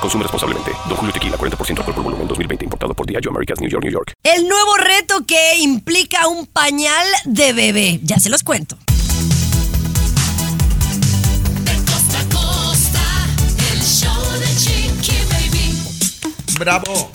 [0.00, 0.72] Consume responsablemente.
[0.88, 2.64] Don Julio Tequila, 40% alcohol por volumen, 2020.
[2.64, 4.14] Importado por Diageo Americas, New York, New York.
[4.22, 8.00] El nuevo reto que implica un pañal de bebé.
[8.02, 8.78] Ya se los cuento.
[16.58, 17.10] Bravo.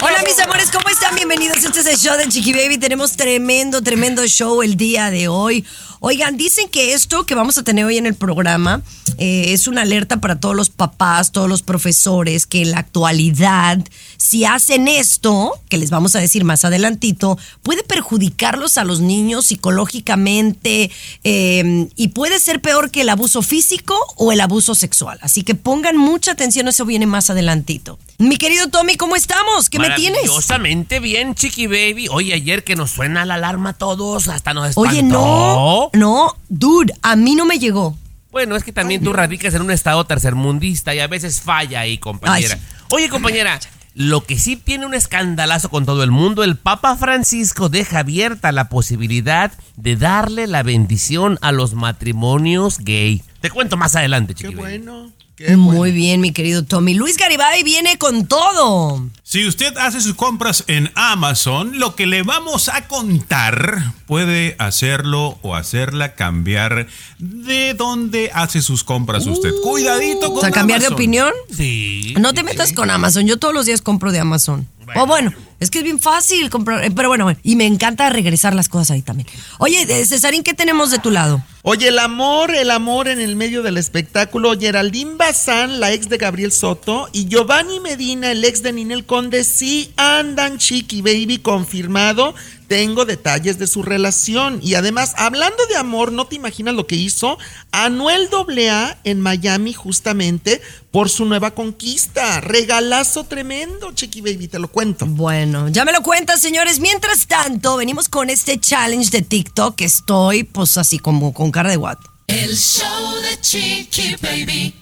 [0.00, 1.14] Hola mis amores, ¿cómo están?
[1.14, 1.62] Bienvenidos.
[1.62, 2.78] Este es el show de Chiqui Baby.
[2.78, 5.66] Tenemos tremendo, tremendo show el día de hoy.
[6.00, 8.82] Oigan, dicen que esto que vamos a tener hoy en el programa
[9.18, 13.78] eh, es una alerta para todos los papás, todos los profesores, que en la actualidad,
[14.16, 19.46] si hacen esto, que les vamos a decir más adelantito, puede perjudicarlos a los niños
[19.46, 20.90] psicológicamente
[21.24, 25.18] eh, y puede ser peor que el abuso físico o el abuso sexual.
[25.22, 27.98] Así que pongan mucha atención, eso viene más adelantito.
[28.18, 29.70] Mi querido Tommy, ¿cómo estamos?
[29.70, 30.22] ¿Qué me tienes?
[30.22, 32.08] Maravillosamente bien, Chiqui Baby.
[32.10, 34.90] Oye, ayer que nos suena la alarma a todos, hasta nos espantó.
[34.90, 37.96] Oye, no, no, dude, a mí no me llegó.
[38.30, 41.98] Bueno, es que también tú radicas en un estado tercermundista y a veces falla ahí,
[41.98, 42.54] compañera.
[42.54, 43.58] Ay, Oye, compañera,
[43.94, 48.52] lo que sí tiene un escandalazo con todo el mundo, el Papa Francisco deja abierta
[48.52, 53.22] la posibilidad de darle la bendición a los matrimonios gay.
[53.40, 54.78] Te cuento más adelante, Qué Chiqui Baby.
[54.78, 55.12] bueno.
[55.36, 55.94] Qué Muy bueno.
[55.94, 56.94] bien, mi querido Tommy.
[56.94, 59.08] Luis Garibay viene con todo.
[59.22, 65.38] Si usted hace sus compras en Amazon, lo que le vamos a contar puede hacerlo
[65.42, 66.88] o hacerla cambiar
[67.20, 69.50] de dónde hace sus compras usted.
[69.62, 71.32] Cuidadito con O sea, cambiar de opinión.
[71.56, 72.14] Sí.
[72.18, 73.24] No te metas con Amazon.
[73.28, 74.66] Yo todos los días compro de Amazon.
[74.96, 76.84] O bueno, es que es bien fácil comprar.
[76.84, 79.28] eh, Pero bueno, y me encanta regresar las cosas ahí también.
[79.58, 81.42] Oye, eh, Cesarín, ¿qué tenemos de tu lado?
[81.62, 84.58] Oye, el amor, el amor en el medio del espectáculo.
[84.58, 89.44] Geraldine Bazán, la ex de Gabriel Soto, y Giovanni Medina, el ex de Ninel Conde,
[89.44, 92.34] sí andan chiqui baby confirmado.
[92.68, 94.60] Tengo detalles de su relación.
[94.62, 97.38] Y además, hablando de amor, no te imaginas lo que hizo
[97.72, 102.40] Anuel AA en Miami justamente por su nueva conquista.
[102.42, 105.06] Regalazo tremendo, chiqui baby, te lo cuento.
[105.06, 106.78] Bueno, ya me lo cuentas, señores.
[106.78, 111.70] Mientras tanto, venimos con este challenge de TikTok que estoy, pues así como con cara
[111.70, 111.98] de what.
[112.26, 114.74] El show de Chiqui Baby.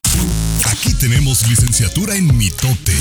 [0.64, 2.96] Aquí tenemos licenciatura en mitote.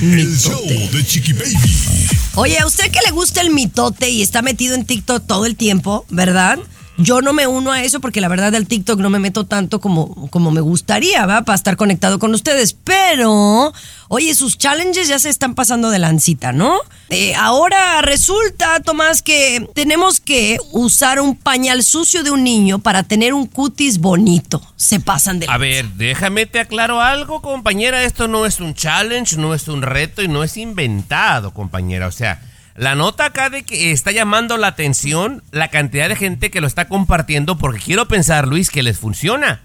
[0.00, 2.08] El show de Baby.
[2.34, 5.56] Oye, a usted que le gusta el mitote y está metido en TikTok todo el
[5.56, 6.58] tiempo, ¿verdad?
[6.96, 9.80] Yo no me uno a eso porque la verdad del TikTok no me meto tanto
[9.80, 11.42] como, como me gustaría, ¿va?
[11.42, 12.72] Para estar conectado con ustedes.
[12.72, 13.72] Pero,
[14.08, 16.78] oye, sus challenges ya se están pasando de lancita, ¿no?
[17.10, 23.02] Eh, ahora resulta, Tomás, que tenemos que usar un pañal sucio de un niño para
[23.02, 24.62] tener un cutis bonito.
[24.76, 28.04] Se pasan de A ver, déjame te aclaro algo, compañera.
[28.04, 32.06] Esto no es un challenge, no es un reto y no es inventado, compañera.
[32.06, 32.40] O sea,
[32.76, 36.66] la nota acá de que está llamando la atención la cantidad de gente que lo
[36.66, 39.62] está compartiendo porque quiero pensar, Luis, que les funciona.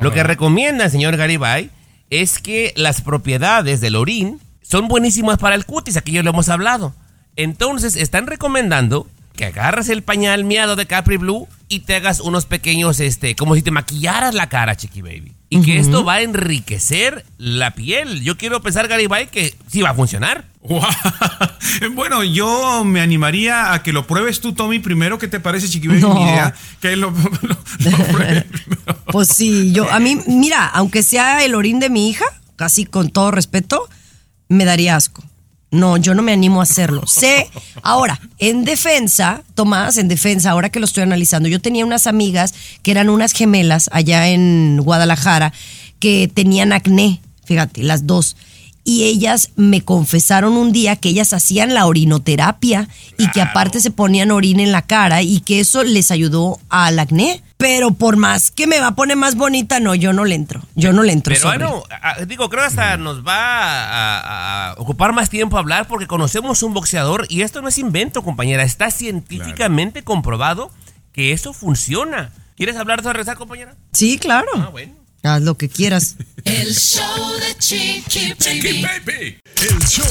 [0.00, 1.70] Lo que recomienda el señor Garibay
[2.10, 6.48] es que las propiedades del orín son buenísimas para el cutis, aquí ya lo hemos
[6.48, 6.94] hablado.
[7.36, 12.46] Entonces, están recomendando que agarras el pañal miado de Capri Blue y te hagas unos
[12.46, 15.32] pequeños, este, como si te maquillaras la cara, Chiqui Baby.
[15.58, 18.22] Y que esto va a enriquecer la piel.
[18.22, 20.44] Yo quiero pensar, Garibay, que sí va a funcionar.
[21.94, 25.18] Bueno, yo me animaría a que lo pruebes tú, Tommy, primero.
[25.18, 26.00] ¿Qué te parece, Chiqui Baby?
[26.00, 26.14] No.
[26.14, 26.54] Mi idea.
[26.80, 27.10] Que lo,
[27.42, 28.98] lo- lo pruebe primero.
[29.06, 32.24] Pues sí, yo, a mí, mira, aunque sea el orín de mi hija,
[32.56, 33.88] casi con todo respeto,
[34.48, 35.24] me daría asco.
[35.74, 37.02] No, yo no me animo a hacerlo.
[37.06, 37.50] Sé,
[37.82, 42.54] ahora, en defensa, Tomás, en defensa, ahora que lo estoy analizando, yo tenía unas amigas
[42.82, 45.52] que eran unas gemelas allá en Guadalajara
[45.98, 48.36] que tenían acné, fíjate, las dos.
[48.84, 53.90] Y ellas me confesaron un día que ellas hacían la orinoterapia y que aparte se
[53.90, 57.42] ponían orina en la cara y que eso les ayudó al acné.
[57.56, 60.60] Pero por más que me va a poner más bonita, no, yo no le entro.
[60.74, 61.32] Yo no le entro.
[61.34, 65.86] Pero bueno, a- digo, creo que hasta nos va a, a ocupar más tiempo hablar
[65.86, 68.64] porque conocemos un boxeador y esto no es invento, compañera.
[68.64, 70.70] Está científicamente comprobado
[71.12, 72.32] que eso funciona.
[72.56, 73.74] ¿Quieres hablar de regresar, compañera?
[73.92, 74.48] Sí, claro.
[74.56, 74.92] Ah, bueno.
[75.24, 76.16] Haz lo que quieras.
[76.44, 77.02] El show
[77.40, 78.34] de Chiqui
[78.82, 79.38] Baby.
[79.56, 80.04] El show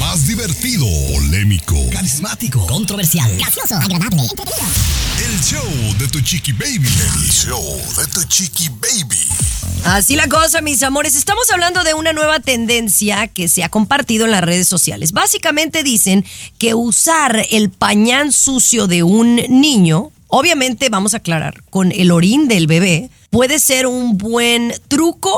[0.00, 0.84] más divertido,
[1.14, 6.88] polémico, Carismático, controversial, gracioso, agradable, el show de tu Chiqui Baby.
[6.88, 9.20] El show de tu Chiqui Baby.
[9.84, 11.14] Así la cosa, mis amores.
[11.14, 15.12] Estamos hablando de una nueva tendencia que se ha compartido en las redes sociales.
[15.12, 16.24] Básicamente dicen
[16.58, 22.48] que usar el pañal sucio de un niño, obviamente vamos a aclarar, con el orín
[22.48, 25.36] del bebé, puede ser un buen truco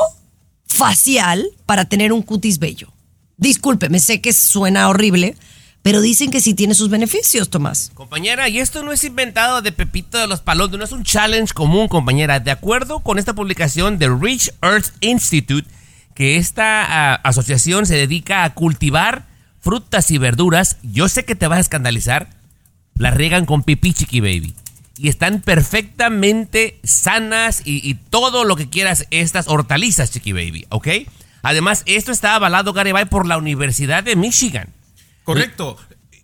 [0.65, 2.91] facial para tener un cutis bello.
[3.37, 5.35] Discúlpeme, sé que suena horrible,
[5.81, 7.91] pero dicen que sí tiene sus beneficios, Tomás.
[7.93, 11.53] Compañera, y esto no es inventado de Pepito de los Palotes, no es un challenge
[11.53, 12.39] común, compañera.
[12.39, 15.69] De acuerdo con esta publicación de Rich Earth Institute,
[16.13, 19.25] que esta ah, asociación se dedica a cultivar
[19.61, 22.29] frutas y verduras, yo sé que te vas a escandalizar,
[22.95, 24.53] las riegan con pipí, chiqui baby.
[25.01, 30.87] Y están perfectamente sanas y, y todo lo que quieras estas hortalizas, chiqui baby, ¿ok?
[31.41, 34.67] Además, esto está avalado, Garibay, por la Universidad de Michigan.
[35.23, 35.77] Correcto.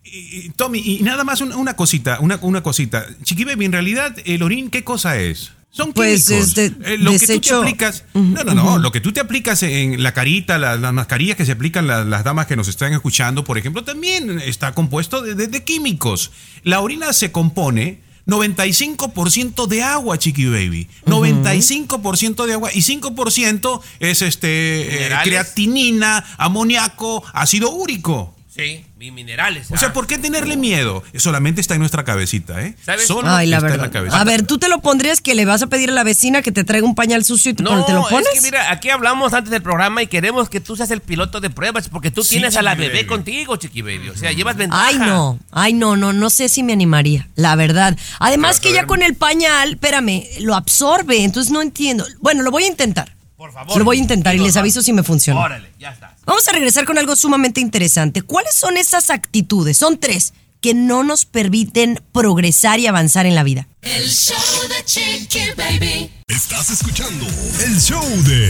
[0.04, 3.06] Y- y, Tommy, y nada más una, una cosita, una, una cosita.
[3.22, 5.52] Chiqui Baby, en realidad, el orín, ¿qué cosa es?
[5.70, 6.48] Son Pues, químicos.
[6.48, 8.04] es de- Eh, lo que tú te aplicas.
[8.14, 8.78] No, no, no.
[8.78, 12.04] Lo que tú te aplicas en la carita, la- las mascarillas que se aplican la-
[12.04, 16.30] las damas que nos están escuchando, por ejemplo, también está compuesto de, de- de químicos.
[16.62, 20.88] La orina se compone 95% de agua, Chiqui Baby.
[21.04, 28.34] 95% de agua y 5% es este eh, creatinina, amoníaco, ácido úrico.
[28.48, 29.70] Sí, mis minerales.
[29.70, 29.92] O sea, ah.
[29.92, 31.02] ¿por qué tenerle miedo?
[31.16, 32.74] Solamente está en nuestra cabecita, ¿eh?
[32.82, 33.06] ¿Sabes?
[33.06, 33.86] Solo Ay, la está en verdad.
[33.86, 34.20] la cabecita.
[34.20, 36.50] A ver, ¿tú te lo pondrías que le vas a pedir a la vecina que
[36.50, 38.26] te traiga un pañal sucio y te, No, te lo pones?
[38.32, 41.40] es que mira, aquí hablamos antes del programa y queremos que tú seas el piloto
[41.40, 43.06] de pruebas porque tú Sí, tienes a la bebé baby.
[43.06, 44.08] contigo, chiqui baby.
[44.08, 44.86] O sea, llevas ventaja.
[44.86, 47.98] Ay, no, ay, no, no, no sé si me animaría, la verdad.
[48.18, 52.06] Además que ya con el pañal, espérame, lo absorbe, entonces no entiendo.
[52.20, 53.14] Bueno, lo voy a intentar.
[53.36, 53.76] Por favor.
[53.76, 55.40] Lo voy a intentar y les aviso si me funciona.
[55.40, 56.16] Órale, ya está.
[56.24, 58.22] Vamos a regresar con algo sumamente interesante.
[58.22, 59.76] ¿Cuáles son esas actitudes?
[59.76, 63.68] Son tres que no nos permiten progresar y avanzar en la vida.
[63.82, 66.10] El show de Chiqui Baby.
[66.28, 67.26] Estás escuchando
[67.64, 68.48] el show de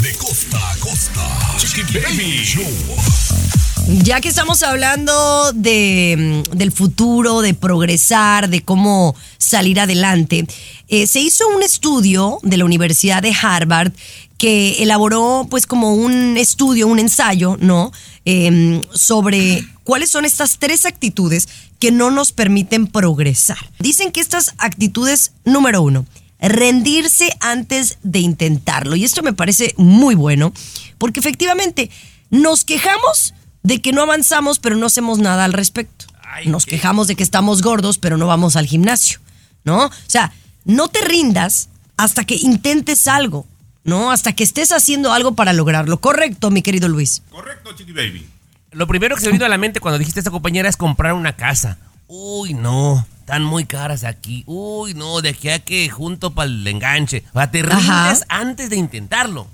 [0.00, 1.56] De costa a costa.
[1.58, 3.61] Chiqui Baby Show.
[3.88, 10.46] Ya que estamos hablando de, mm, del futuro, de progresar, de cómo salir adelante,
[10.88, 13.92] eh, se hizo un estudio de la Universidad de Harvard
[14.38, 17.92] que elaboró pues como un estudio, un ensayo, ¿no?
[18.24, 21.48] Em, sobre cuáles son estas tres actitudes
[21.80, 23.70] que no nos permiten progresar.
[23.80, 26.06] Dicen que estas actitudes, número uno,
[26.40, 28.94] rendirse antes de intentarlo.
[28.96, 30.52] Y esto me parece muy bueno,
[30.98, 31.90] porque efectivamente
[32.30, 36.06] nos quejamos de que no avanzamos, pero no hacemos nada al respecto.
[36.24, 39.18] Ay, Nos qué- quejamos de que estamos gordos, pero no vamos al gimnasio,
[39.64, 39.86] ¿no?
[39.86, 40.32] O sea,
[40.64, 43.46] no te rindas hasta que intentes algo,
[43.84, 44.10] ¿no?
[44.10, 46.00] Hasta que estés haciendo algo para lograrlo.
[46.00, 47.22] Correcto, mi querido Luis.
[47.30, 48.26] Correcto, Chiqui Baby.
[48.70, 51.12] Lo primero que se me vino a la mente cuando dijiste esta compañera es comprar
[51.12, 51.76] una casa.
[52.08, 54.44] Uy, no, están muy caras aquí.
[54.46, 57.22] Uy, no, de aquí a que junto para el enganche.
[57.34, 59.46] O sea, te rindes antes de intentarlo.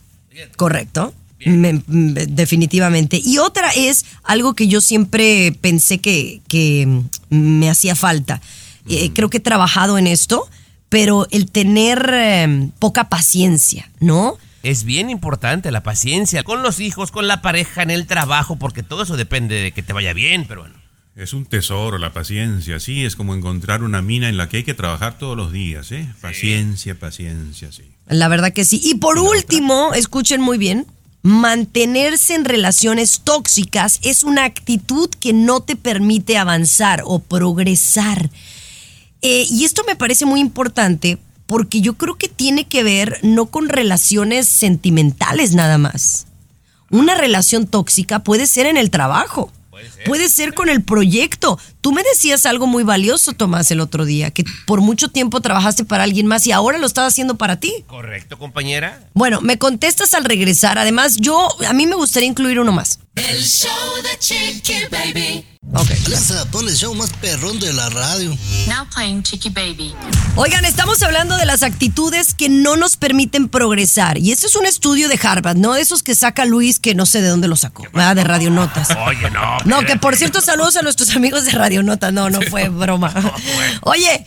[0.57, 1.13] Correcto.
[1.45, 3.21] Me- me- definitivamente.
[3.25, 8.41] Y otra es algo que yo siempre pensé que, que me hacía falta.
[8.89, 10.49] Eh, creo que he trabajado en esto,
[10.89, 14.37] pero el tener eh, poca paciencia, ¿no?
[14.63, 18.83] Es bien importante la paciencia con los hijos, con la pareja, en el trabajo, porque
[18.83, 20.75] todo eso depende de que te vaya bien, pero bueno.
[21.15, 24.65] Es un tesoro la paciencia, sí, es como encontrar una mina en la que hay
[24.65, 26.09] que trabajar todos los días, ¿eh?
[26.21, 27.83] Paciencia, paciencia, sí.
[28.07, 28.81] La verdad que sí.
[28.83, 30.87] Y por último, escuchen muy bien,
[31.23, 38.31] mantenerse en relaciones tóxicas es una actitud que no te permite avanzar o progresar.
[39.23, 43.47] Eh, y esto me parece muy importante porque yo creo que tiene que ver no
[43.47, 46.27] con relaciones sentimentales nada más.
[46.91, 49.51] Una relación tóxica puede ser en el trabajo.
[50.07, 51.59] Puede ser con el proyecto.
[51.89, 55.87] Tú me decías algo muy valioso, Tomás, el otro día, que por mucho tiempo trabajaste
[55.87, 57.73] para alguien más y ahora lo estás haciendo para ti.
[57.87, 59.09] ¿Correcto, compañera?
[59.15, 60.77] Bueno, me contestas al regresar.
[60.79, 62.99] Además, yo, a mí me gustaría incluir uno más.
[63.15, 63.71] El show
[64.03, 65.47] de Chiqui Baby.
[65.75, 68.31] Alexa, pon el show más perrón de la radio.
[68.69, 69.95] Now playing Chicky Baby.
[70.37, 74.17] Oigan, estamos hablando de las actitudes que no nos permiten progresar.
[74.17, 77.05] Y este es un estudio de Harvard, no de esos que saca Luis, que no
[77.05, 78.17] sé de dónde lo sacó, ¿verdad?
[78.17, 78.89] de Radio Notas.
[79.07, 79.59] Oye, no.
[79.67, 82.13] No, que por cierto, saludos a nuestros amigos de Radio Notas.
[82.13, 83.13] No, no fue broma.
[83.83, 84.25] Oye,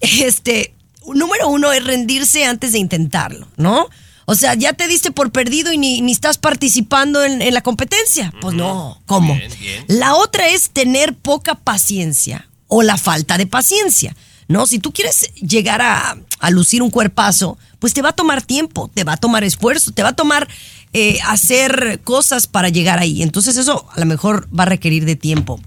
[0.00, 0.74] este,
[1.06, 3.88] número uno es rendirse antes de intentarlo, ¿no?
[4.26, 7.60] O sea, ya te diste por perdido y ni, ni estás participando en, en la
[7.60, 8.32] competencia.
[8.40, 9.34] Pues no, ¿cómo?
[9.34, 9.84] Bien, bien.
[9.88, 14.16] La otra es tener poca paciencia o la falta de paciencia.
[14.48, 18.42] No, si tú quieres llegar a, a lucir un cuerpazo, pues te va a tomar
[18.42, 20.48] tiempo, te va a tomar esfuerzo, te va a tomar
[20.92, 23.22] eh, hacer cosas para llegar ahí.
[23.22, 25.60] Entonces eso a lo mejor va a requerir de tiempo.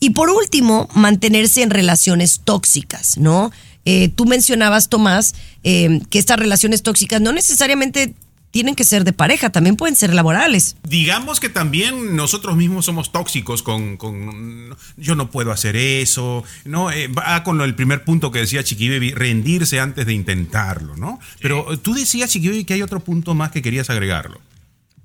[0.00, 3.50] Y por último, mantenerse en relaciones tóxicas, ¿no?
[3.84, 8.12] eh, tú mencionabas, Tomás, eh, que estas relaciones tóxicas no necesariamente
[8.50, 10.76] tienen que ser de pareja, también pueden ser laborales.
[10.86, 16.90] Digamos que también nosotros mismos somos tóxicos con, con yo no puedo hacer eso, ¿no?
[16.90, 20.96] Eh, va con lo- el primer punto que decía Chiqui Baby, rendirse antes de intentarlo,
[20.96, 21.18] ¿no?
[21.40, 24.40] Pero tú decías, Chiqui Baby, que hay otro punto más que querías agregarlo.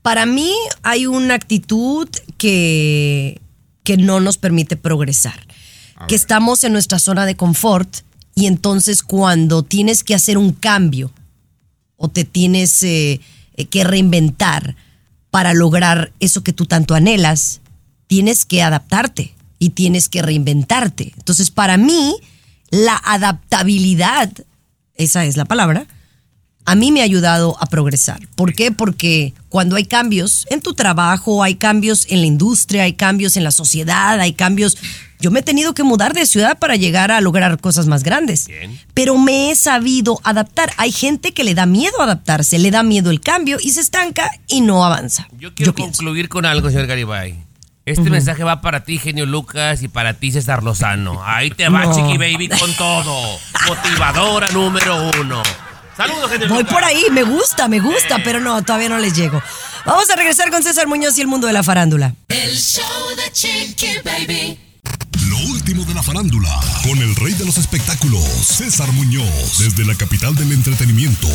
[0.01, 3.39] Para mí hay una actitud que,
[3.83, 5.45] que no nos permite progresar,
[6.07, 7.99] que estamos en nuestra zona de confort
[8.35, 11.11] y entonces cuando tienes que hacer un cambio
[11.97, 13.21] o te tienes eh,
[13.55, 14.75] eh, que reinventar
[15.29, 17.61] para lograr eso que tú tanto anhelas,
[18.07, 21.13] tienes que adaptarte y tienes que reinventarte.
[21.15, 22.15] Entonces, para mí,
[22.69, 24.31] la adaptabilidad,
[24.95, 25.87] esa es la palabra,
[26.65, 28.19] a mí me ha ayudado a progresar.
[28.35, 28.71] ¿Por qué?
[28.71, 33.43] Porque cuando hay cambios en tu trabajo, hay cambios en la industria, hay cambios en
[33.43, 34.77] la sociedad, hay cambios...
[35.19, 38.47] Yo me he tenido que mudar de ciudad para llegar a lograr cosas más grandes.
[38.93, 40.73] Pero me he sabido adaptar.
[40.75, 44.29] Hay gente que le da miedo adaptarse, le da miedo el cambio y se estanca
[44.47, 45.29] y no avanza.
[45.39, 47.41] Yo quiero concluir con algo, señor Garibay.
[47.85, 51.21] Este mensaje va para ti, genio Lucas, y para ti, César Lozano.
[51.23, 51.93] Ahí te va, No.
[51.93, 53.39] Chiqui Baby, con todo.
[53.67, 55.41] Motivadora número uno.
[55.95, 59.41] Saludos, genio Voy por ahí, me gusta, me gusta, pero no, todavía no les llego.
[59.85, 62.15] Vamos a regresar con César Muñoz y el mundo de la farándula.
[62.29, 62.83] El show
[63.15, 64.57] de Chiqui Baby.
[65.29, 66.49] Lo último de la farándula,
[66.83, 71.27] con el rey de los espectáculos, César Muñoz, desde la capital del entretenimiento,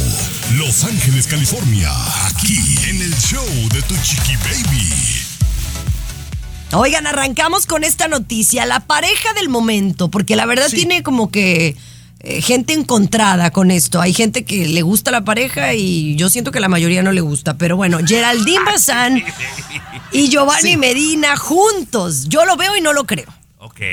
[0.55, 1.91] Los Ángeles, California,
[2.27, 4.93] aquí en el show de Tu Chiqui Baby.
[6.73, 11.77] Oigan, arrancamos con esta noticia, la pareja del momento, porque la verdad tiene como que
[12.21, 14.01] eh, gente encontrada con esto.
[14.01, 17.21] Hay gente que le gusta la pareja y yo siento que la mayoría no le
[17.21, 17.57] gusta.
[17.57, 19.23] Pero bueno, Geraldine Bazán
[20.13, 20.77] y Giovanni Sí.
[20.77, 22.29] Medina juntos.
[22.29, 23.27] Yo lo veo y no lo creo.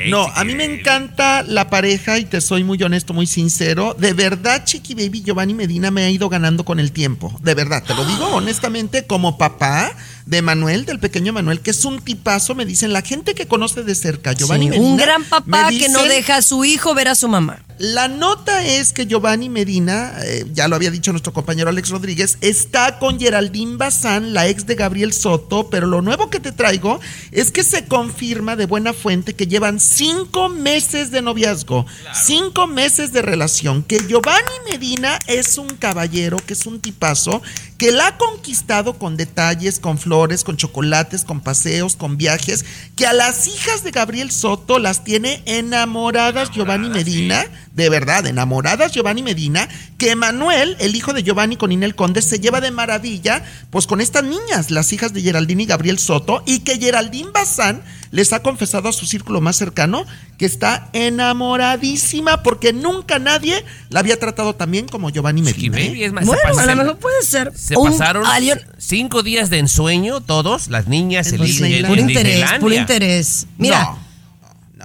[0.08, 3.94] No, a mí me encanta la pareja y te soy muy honesto, muy sincero.
[3.98, 7.36] De verdad, Chiqui Baby Giovanni Medina me ha ido ganando con el tiempo.
[7.42, 9.92] De verdad, te lo digo honestamente, como papá
[10.26, 13.82] de Manuel, del pequeño Manuel, que es un tipazo, me dicen la gente que conoce
[13.84, 14.32] de cerca.
[14.32, 14.86] Giovanni Sí, Medina.
[14.86, 17.62] un gran papá que no deja a su hijo ver a su mamá.
[17.78, 22.38] La nota es que Giovanni Medina, eh, ya lo había dicho nuestro compañero Alex Rodríguez,
[22.40, 26.98] está con Geraldine Bazán, la ex de Gabriel Soto, pero lo nuevo que te traigo
[27.32, 33.12] es que se confirma de buena fuente que llevan cinco meses de noviazgo, cinco meses
[33.12, 37.42] de relación, que Giovanni Medina es un caballero, que es un tipazo,
[37.78, 42.64] que la ha conquistado con detalles, con flores, con chocolates, con paseos, con viajes,
[42.96, 48.92] que a las hijas de Gabriel Soto las tiene enamoradas Giovanni Medina, de verdad, enamoradas
[48.92, 49.68] Giovanni Medina,
[49.98, 54.00] que Manuel, el hijo de Giovanni con Inel Conde, se lleva de maravilla, pues con
[54.00, 58.40] estas niñas, las hijas de Geraldine y Gabriel Soto, y que Geraldine Bazán les ha
[58.40, 60.06] confesado a su círculo más cercano
[60.38, 65.78] que está enamoradísima porque nunca nadie la había tratado tan bien como Giovanni Medina.
[65.78, 65.88] ¿eh?
[65.88, 67.52] Baby, es más, Bueno, a lo mejor puede ser.
[67.66, 71.86] Se Un pasaron alien- cinco días de ensueño todos, las niñas, el, Pues, el- el-
[71.86, 73.46] puro interés, puro interés.
[73.58, 73.96] Mira,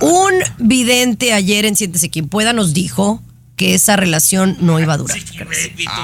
[0.02, 3.22] un vidente ayer en Siéntese Quien Pueda nos dijo
[3.56, 5.16] que esa relación no iba a durar.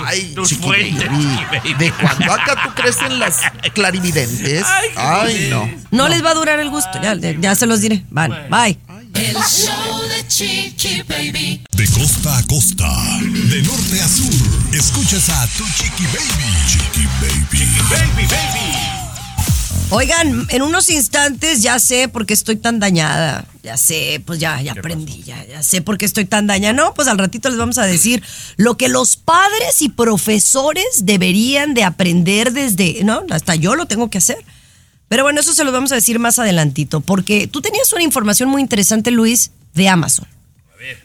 [0.05, 1.73] Ay, tus Chiqui fuentes, Chiqui.
[1.73, 3.37] ¿De cuando acá tú crees en las
[3.73, 4.63] clarividentes?
[4.95, 5.67] Ay, no.
[5.89, 8.03] No, les va a durar el gusto, ya, ya se los diré.
[8.11, 8.77] Van, bye.
[9.17, 11.63] El show de Chiqui Baby.
[11.71, 12.87] De costa a costa,
[13.19, 14.31] de norte a sur,
[14.71, 16.53] escuchas a Tu Chiqui Baby.
[16.67, 17.65] Chiqui Baby.
[17.89, 18.97] Baby, baby.
[19.89, 23.47] Oigan, en unos instantes ya sé por qué estoy tan dañada.
[23.63, 26.73] Ya sé, pues ya, ya aprendí, ya, ya sé por qué estoy tan dañada.
[26.73, 28.21] No, pues al ratito les vamos a decir
[28.55, 34.11] lo que los padres y profesores deberían de aprender desde, no, hasta yo lo tengo
[34.11, 34.37] que hacer.
[35.07, 38.49] Pero bueno, eso se lo vamos a decir más adelantito, porque tú tenías una información
[38.49, 40.27] muy interesante, Luis, de Amazon.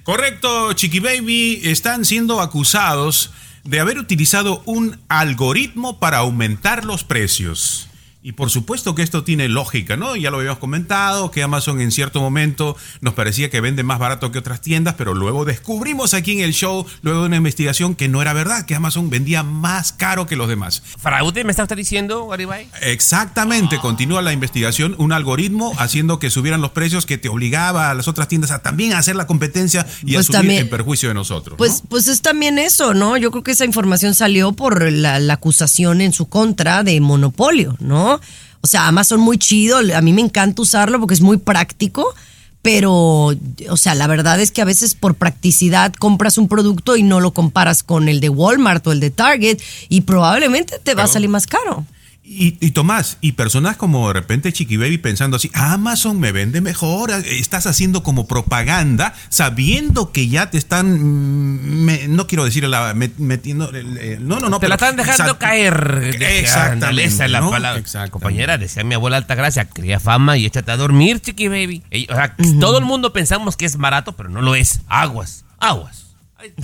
[0.02, 3.30] Correcto, Chiqui Baby, están siendo acusados
[3.64, 7.88] de haber utilizado un algoritmo para aumentar los precios.
[8.24, 10.14] Y por supuesto que esto tiene lógica, ¿no?
[10.14, 14.30] Ya lo habíamos comentado, que Amazon en cierto momento nos parecía que vende más barato
[14.30, 18.08] que otras tiendas, pero luego descubrimos aquí en el show, luego de una investigación, que
[18.08, 20.84] no era verdad, que Amazon vendía más caro que los demás.
[20.98, 22.68] ¿Fraude me está usted diciendo, Garibay?
[22.80, 27.94] Exactamente, continúa la investigación, un algoritmo haciendo que subieran los precios que te obligaba a
[27.94, 31.08] las otras tiendas a también hacer la competencia y a Pues subir también- en perjuicio
[31.08, 31.56] de nosotros.
[31.58, 33.16] Pues, pues es también eso, ¿no?
[33.16, 37.76] Yo creo que esa información salió por la, la acusación en su contra de monopolio,
[37.80, 38.11] ¿no?
[38.60, 42.14] O sea, Amazon muy chido, a mí me encanta usarlo porque es muy práctico,
[42.62, 43.32] pero,
[43.70, 47.18] o sea, la verdad es que a veces por practicidad compras un producto y no
[47.18, 51.08] lo comparas con el de Walmart o el de Target y probablemente te va a
[51.08, 51.84] salir más caro.
[52.24, 56.60] Y, y Tomás, y personas como de repente Chiqui Baby pensando así, Amazon me vende
[56.60, 62.44] mejor, eh, estás haciendo como propaganda sabiendo que ya te están, mm, me- no quiero
[62.44, 63.72] decir la, met- metiendo,
[64.20, 64.60] no, no, no.
[64.60, 66.14] Te la están dejando caer.
[66.22, 67.50] Exactamente, Esa es la ¿no?
[67.50, 67.80] palabra.
[67.80, 68.12] Exactamente.
[68.12, 71.82] Compañera, decía mi abuela Altagracia, cría fama y échate a dormir, chiqui baby.
[72.08, 74.80] O sea, todo el mundo pensamos que es barato, pero no lo es.
[74.86, 76.06] Aguas, aguas.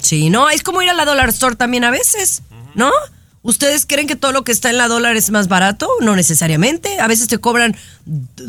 [0.00, 2.42] Sí, no, es como ir a la Dollar Store también a veces,
[2.76, 2.92] ¿no?
[3.48, 5.88] ¿Ustedes creen que todo lo que está en la dólar es más barato?
[6.02, 7.00] No necesariamente.
[7.00, 7.74] A veces te cobran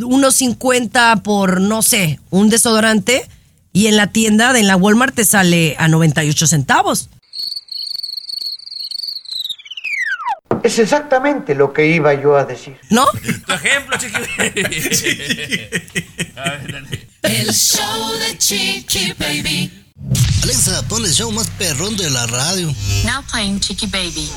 [0.04, 3.26] unos 50 por, no sé, un desodorante
[3.72, 7.08] y en la tienda, en la Walmart, te sale a 98 centavos.
[10.64, 12.78] Es exactamente lo que iba yo a decir.
[12.90, 13.06] ¿No?
[13.48, 14.18] Tu ejemplo, chiqui.
[17.24, 19.80] El show de Chiqui Baby.
[20.44, 22.74] Alexa, pon el show más perrón de la radio.
[23.06, 24.30] Now playing Chicky Baby.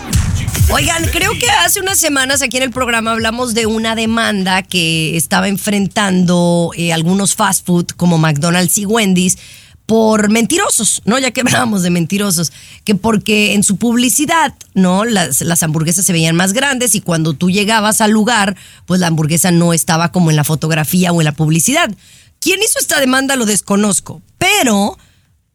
[0.70, 5.16] Oigan, creo que hace unas semanas aquí en el programa hablamos de una demanda que
[5.16, 9.38] estaba enfrentando eh, algunos fast food como McDonald's y Wendy's
[9.86, 11.18] por mentirosos, ¿no?
[11.18, 12.52] Ya que hablábamos de mentirosos,
[12.84, 15.04] que porque en su publicidad, ¿no?
[15.04, 19.08] Las, las hamburguesas se veían más grandes y cuando tú llegabas al lugar, pues la
[19.08, 21.94] hamburguesa no estaba como en la fotografía o en la publicidad.
[22.40, 23.36] ¿Quién hizo esta demanda?
[23.36, 24.98] Lo desconozco, pero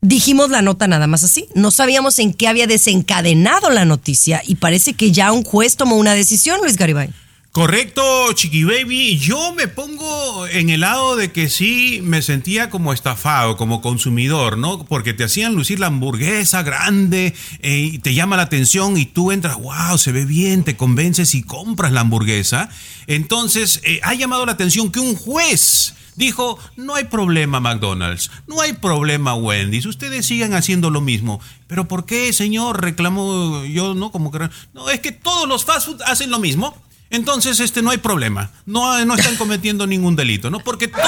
[0.01, 1.47] dijimos la nota nada más así.
[1.55, 5.95] No sabíamos en qué había desencadenado la noticia y parece que ya un juez tomó
[5.95, 7.09] una decisión, Luis Garibay.
[7.57, 9.17] Correcto, Chiqui Baby.
[9.17, 14.59] Yo me pongo en el lado de que sí me sentía como estafado, como consumidor,
[14.59, 14.85] ¿no?
[14.85, 19.31] Porque te hacían lucir la hamburguesa grande eh, y te llama la atención y tú
[19.31, 22.69] entras, wow, se ve bien, te convences y compras la hamburguesa.
[23.07, 28.59] Entonces, eh, ha llamado la atención que un juez dijo, no hay problema McDonald's, no
[28.59, 31.39] hay problema Wendy's, ustedes sigan haciendo lo mismo.
[31.67, 32.81] Pero ¿por qué, señor?
[32.81, 34.11] Reclamó yo, ¿no?
[34.11, 34.49] Como que...
[34.73, 36.75] No, es que todos los fast food hacen lo mismo.
[37.09, 38.51] Entonces, este, no hay problema.
[38.65, 40.59] No, no están cometiendo ningún delito, ¿no?
[40.59, 41.05] Porque todos.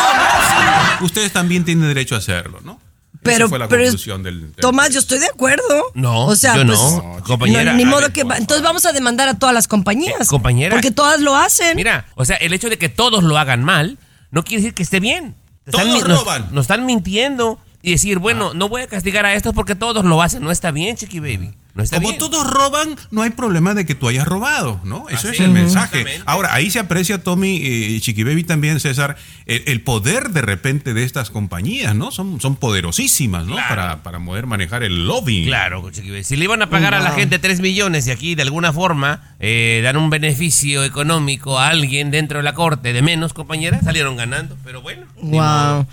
[1.02, 2.80] Ustedes también tienen derecho a hacerlo, ¿no?
[3.22, 4.42] Pero, Esa fue la pero conclusión del...
[4.42, 5.92] del- Tomás, yo estoy de acuerdo.
[5.94, 7.72] No, o sea, yo pues, no, compañera.
[7.72, 10.28] no, ni modo ver, que va- entonces vamos a demandar a todas las compañías, Eh,
[10.28, 10.74] compañera.
[10.76, 11.76] porque todas lo hacen.
[11.76, 13.98] Mira, o sea, el hecho de que todos lo hagan mal
[14.32, 15.36] no quiere decir que esté bien.
[15.70, 16.48] Todos mi- nos- roban.
[16.52, 20.22] Nos, están mintiendo y decir, bueno, no voy a castigar a estos porque todos lo
[20.22, 20.44] hacen.
[20.44, 21.54] No está bien, Chiqui Baby.
[21.76, 22.20] No está Como bien.
[22.20, 25.08] todos roban, no hay problema de que tú hayas robado, ¿no?
[25.08, 25.52] Eso Así es el es.
[25.52, 26.04] mensaje.
[26.26, 30.94] Ahora, ahí se aprecia, Tommy y Chiqui Baby también, César, el, el poder de repente
[30.94, 32.12] de estas compañías, ¿no?
[32.12, 33.54] Son, son poderosísimas, ¿no?
[33.54, 33.70] Claro.
[33.70, 35.46] Para, para poder manejar el lobby.
[35.46, 36.24] Claro, Chiqui Baby.
[36.24, 39.36] Si le iban a pagar a la gente 3 millones y aquí de alguna forma
[39.40, 44.18] eh, dan un beneficio económico a alguien dentro de la corte de menos, compañera, salieron
[44.18, 44.58] ganando.
[44.66, 45.06] Pero bueno.
[45.22, 45.86] Wow.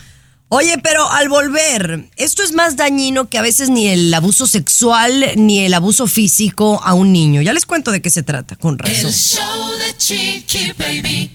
[0.49, 5.25] Oye, pero al volver, esto es más dañino que a veces ni el abuso sexual
[5.37, 7.43] ni el abuso físico a un niño.
[7.43, 9.07] Ya les cuento de qué se trata, con razón.
[9.07, 11.31] El show de Chiqui Baby.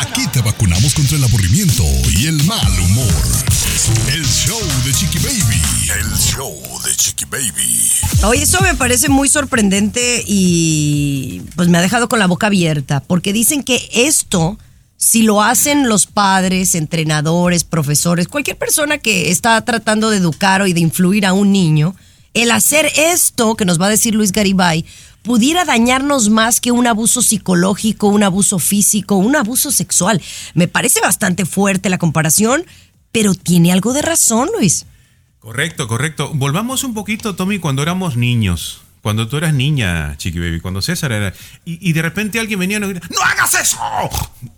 [0.00, 1.84] Aquí te vacunamos contra el aburrimiento
[2.18, 3.14] y el mal humor.
[4.12, 5.62] El show de Chiqui Baby.
[6.00, 7.90] El show de Chiqui Baby.
[8.24, 13.00] Oye, eso me parece muy sorprendente y pues me ha dejado con la boca abierta,
[13.00, 14.58] porque dicen que esto,
[14.98, 20.64] si lo hacen los padres, entrenadores, profesores, cualquier persona que está tratando de educar o
[20.64, 21.94] de influir a un niño,
[22.34, 24.84] el hacer esto, que nos va a decir Luis Garibay,
[25.22, 30.20] pudiera dañarnos más que un abuso psicológico, un abuso físico, un abuso sexual.
[30.54, 32.66] Me parece bastante fuerte la comparación,
[33.12, 34.84] pero tiene algo de razón, Luis.
[35.38, 36.32] Correcto, correcto.
[36.34, 38.80] Volvamos un poquito, Tommy, cuando éramos niños.
[39.02, 41.32] Cuando tú eras niña, Chiqui Baby, cuando César era.
[41.64, 43.78] Y, y de repente alguien venía y nos grita, ¡No hagas eso!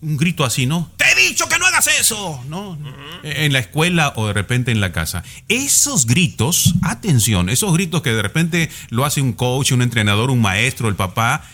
[0.00, 0.90] Un grito así, ¿no?
[0.96, 2.42] ¡Te he dicho que no hagas eso!
[2.48, 2.78] ¿No?
[3.22, 5.22] En la escuela o de repente en la casa.
[5.48, 10.40] Esos gritos, atención, esos gritos que de repente lo hace un coach, un entrenador, un
[10.40, 11.44] maestro, el papá.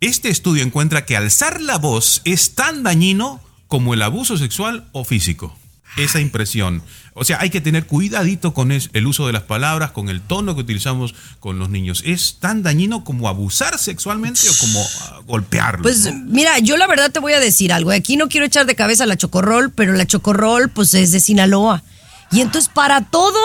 [0.00, 5.04] Este estudio encuentra que alzar la voz es tan dañino como el abuso sexual o
[5.04, 5.56] físico.
[5.96, 6.82] Esa impresión.
[7.14, 10.54] O sea, hay que tener cuidadito con el uso de las palabras, con el tono
[10.54, 12.02] que utilizamos con los niños.
[12.06, 15.82] Es tan dañino como abusar sexualmente o como ah, golpearlos.
[15.82, 17.90] Pues mira, yo la verdad te voy a decir algo.
[17.90, 21.82] Aquí no quiero echar de cabeza la chocorrol, pero la chocorrol pues es de Sinaloa.
[22.30, 23.38] Y entonces para todo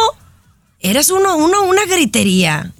[0.79, 2.71] eras uno, uno una gritería.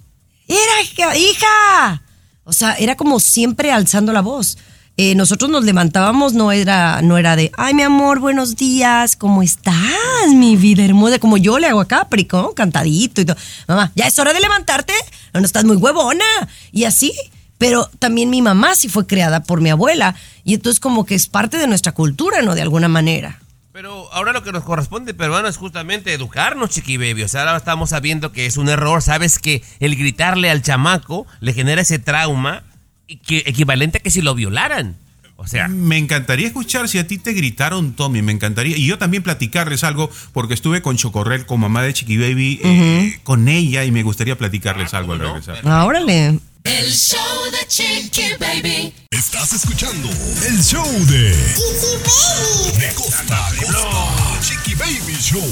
[0.47, 2.04] Era hija.
[2.43, 4.58] O sea, era como siempre alzando la voz.
[4.97, 9.43] Eh, nosotros nos levantábamos, no era, no era de, ay mi amor, buenos días, ¿cómo
[9.43, 9.75] estás,
[10.34, 11.19] mi vida hermosa?
[11.19, 13.36] Como yo le hago a Capri, cantadito y todo.
[13.67, 14.93] Mamá, ya es hora de levantarte,
[15.34, 16.23] no, estás muy huevona.
[16.71, 17.13] Y así.
[17.58, 20.13] Pero también mi mamá sí fue creada por mi abuela.
[20.43, 22.53] Y entonces como que es parte de nuestra cultura, ¿no?
[22.53, 23.39] De alguna manera.
[23.71, 26.97] Pero ahora lo que nos corresponde, peruano, es justamente educarnos, chiqui.
[27.23, 29.01] O sea, ahora estamos sabiendo que es un error.
[29.01, 32.63] Sabes que el gritarle al chamaco le genera ese trauma
[33.25, 34.95] que- equivalente a que si lo violaran.
[35.37, 38.21] O sea, Me encantaría escuchar si a ti te gritaron, Tommy.
[38.21, 38.77] Me encantaría.
[38.77, 43.19] Y yo también platicarles algo, porque estuve con Chocorrel, con mamá de Chiqui Baby, eh,
[43.23, 45.59] con ella, y me gustaría platicarles algo al regresar.
[45.65, 46.39] Ah, órale.
[46.63, 47.19] El show
[47.51, 48.93] de Chiqui Baby.
[49.11, 50.09] Estás escuchando
[50.47, 51.29] el show de
[52.79, 54.39] De costa a costa.
[54.41, 55.43] Chiqui Baby Show.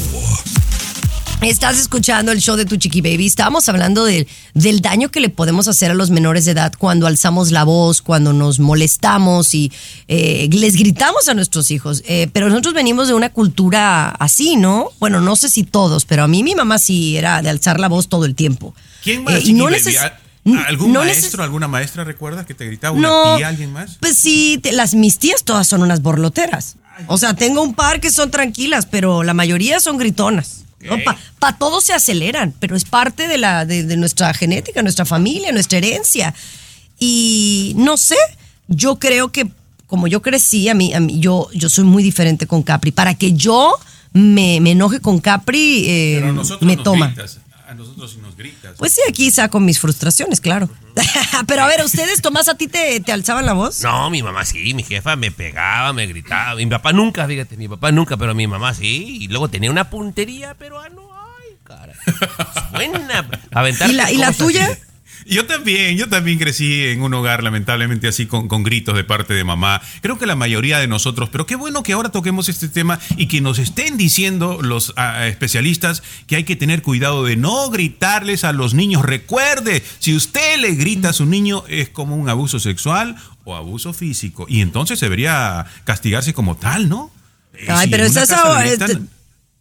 [1.43, 3.25] Estás escuchando el show de tu chiqui baby.
[3.25, 7.05] Estábamos hablando del- del daño que le podemos hacer a los menores de edad cuando
[7.05, 9.71] alzamos la voz, cuando nos molestamos y
[10.07, 12.01] eh, les gritamos a nuestros hijos.
[12.07, 14.89] Eh, pero nosotros venimos de una cultura así, ¿no?
[14.99, 17.89] Bueno, no sé si todos, pero a mí mi mamá sí era de alzar la
[17.89, 18.73] voz todo el tiempo.
[19.03, 19.35] ¿Quién más?
[19.35, 19.67] Eh, y no
[20.67, 22.97] ¿Algún no maestro, alguna maestra recuerdas que te gritaba?
[22.97, 23.97] ¿Una no, tía, alguien más?
[23.99, 26.75] Pues sí, te- las mis tías todas son unas borloteras.
[27.07, 30.62] O sea, tengo un par que son tranquilas, pero la mayoría son gritonas.
[31.39, 35.51] Para todos se aceleran, pero es parte de, la, de, de nuestra genética, nuestra familia,
[35.51, 36.33] nuestra herencia.
[36.99, 38.17] Y no sé,
[38.67, 39.49] yo creo que
[39.93, 42.91] como yo crecí, a mí, a mí yo, yo soy muy diferente con Capri.
[42.91, 43.77] Para que yo
[44.11, 47.13] me, me enoje con Capri, eh, me toma.
[47.73, 48.75] A nosotros sí nos gritas.
[48.77, 50.69] Pues sí, aquí saco mis frustraciones, claro.
[51.47, 53.81] Pero a ver, ¿ustedes, Tomás, a ti te, te alzaban la voz?
[53.81, 56.53] no, mi mamá sí, mi jefa me pegaba, me gritaba.
[56.53, 59.17] Mi papá nunca, fíjate, mi papá nunca, pero mi mamá sí.
[59.21, 61.09] Y luego tenía una puntería, pero ah, no,
[61.39, 61.93] ay, cara.
[62.73, 63.27] Buena.
[63.51, 64.77] Aventar ¿Y la, y la tuya?
[65.25, 69.33] Yo también, yo también crecí en un hogar lamentablemente así con, con gritos de parte
[69.33, 69.81] de mamá.
[70.01, 73.27] Creo que la mayoría de nosotros, pero qué bueno que ahora toquemos este tema y
[73.27, 78.43] que nos estén diciendo los ah, especialistas que hay que tener cuidado de no gritarles
[78.43, 79.03] a los niños.
[79.03, 83.93] Recuerde, si usted le grita a su niño es como un abuso sexual o abuso
[83.93, 87.11] físico y entonces debería castigarse como tal, ¿no?
[87.67, 88.29] Ay, si pero estás
[88.65, 88.99] este-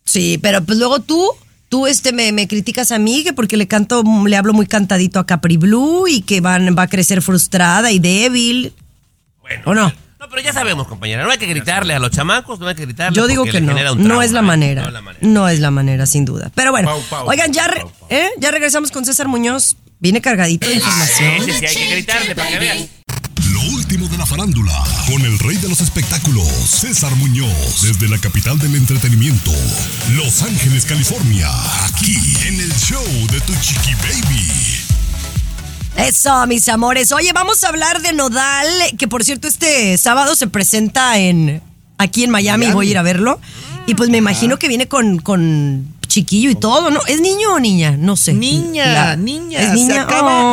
[0.04, 1.30] Sí, pero pues luego tú,
[1.72, 5.18] tú este me, me criticas a mí que porque le canto, le hablo muy cantadito
[5.18, 8.74] a Capri Blue y que van, va a crecer frustrada y débil.
[9.40, 9.88] Bueno, ¿O no?
[10.20, 11.24] No, pero ya sabemos, compañera.
[11.24, 13.16] No hay que gritarle a los chamacos, no hay que gritarle.
[13.16, 14.42] Yo digo que no, no es la ¿eh?
[14.42, 14.82] manera.
[14.82, 15.26] No es la manera.
[15.26, 16.52] No es la manera, sin duda.
[16.54, 17.90] Pero bueno, Pau, pau, oigan, ya, re- pau.
[18.10, 18.28] ¿eh?
[18.38, 19.76] ya regresamos con César Muñoz.
[19.98, 21.30] Viene cargadito de información.
[21.48, 22.78] Ese sí hay que gritarle para que vean.
[23.64, 24.72] Lo último de la farándula,
[25.10, 29.52] con el rey de los espectáculos, César Muñoz, desde la capital del entretenimiento,
[30.16, 31.48] Los Ángeles, California,
[31.86, 34.48] aquí en el show de Tu Chiqui Baby.
[35.96, 37.12] Eso, mis amores.
[37.12, 38.66] Oye, vamos a hablar de Nodal,
[38.98, 41.60] que por cierto este sábado se presenta en
[41.98, 42.74] aquí en Miami, Miami.
[42.74, 43.40] voy a ir a verlo.
[43.86, 47.00] Y pues me imagino que viene con, con chiquillo y todo, ¿no?
[47.08, 47.96] ¿Es niño o niña?
[47.98, 48.32] No sé.
[48.32, 49.94] Niña, La- niña, ¿Es niña?
[49.94, 50.51] se acaba, Oh.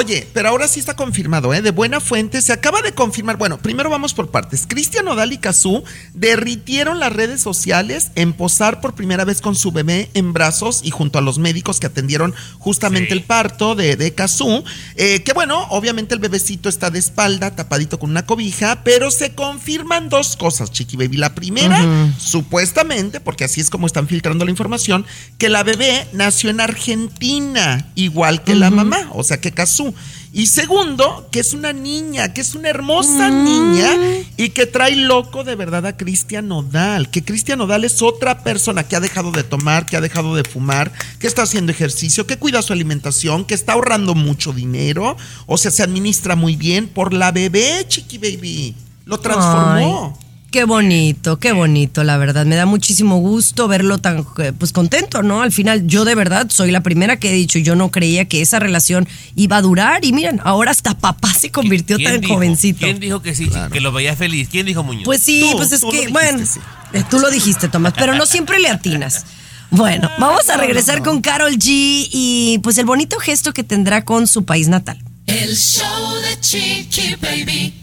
[0.00, 1.60] Oye, pero ahora sí está confirmado, ¿eh?
[1.60, 3.36] De buena fuente, se acaba de confirmar.
[3.36, 4.64] Bueno, primero vamos por partes.
[4.66, 5.84] Cristian Nodal y Cazú
[6.14, 10.90] derritieron las redes sociales en posar por primera vez con su bebé en brazos y
[10.90, 14.64] junto a los médicos que atendieron justamente el parto de, de Cazú.
[14.96, 19.34] Eh, que bueno, obviamente el bebecito está de espalda, tapadito con una cobija, pero se
[19.34, 21.18] confirman dos cosas, Chiqui Baby.
[21.18, 25.04] La primera, supuestamente, porque así es como están filtrando la información,
[25.36, 29.89] que la bebé nació en Argentina, igual que la mamá, o sea que Cazú.
[30.32, 33.90] Y segundo, que es una niña, que es una hermosa niña
[34.36, 37.10] y que trae loco de verdad a Cristian Nodal.
[37.10, 40.44] Que Cristian Nodal es otra persona que ha dejado de tomar, que ha dejado de
[40.44, 45.16] fumar, que está haciendo ejercicio, que cuida su alimentación, que está ahorrando mucho dinero.
[45.46, 48.76] O sea, se administra muy bien por la bebé, Chiqui Baby.
[49.04, 50.16] Lo transformó.
[50.16, 52.44] Ay, qué bonito, qué bonito, la verdad.
[52.46, 55.42] Me da muchísimo gusto verlo tan eh, pues contento, ¿no?
[55.42, 58.40] Al final, yo de verdad soy la primera que he dicho, yo no creía que
[58.40, 60.04] esa relación iba a durar.
[60.04, 62.34] Y miren, ahora hasta papá se convirtió ¿Quién tan dijo?
[62.34, 62.80] jovencito.
[62.80, 64.48] ¿Quién dijo que sí, que lo veía feliz?
[64.50, 65.04] ¿Quién dijo Muñoz?
[65.04, 66.60] Pues sí, Tú, pues es que, dijiste, bueno, sí.
[66.92, 69.24] eh, tú lo dijiste, Tomás, pero no siempre le atinas.
[69.70, 74.26] Bueno, vamos a regresar con Carol G y pues el bonito gesto que tendrá con
[74.26, 74.98] su país natal.
[75.26, 75.84] El show
[76.22, 77.74] de Chiqui Baby.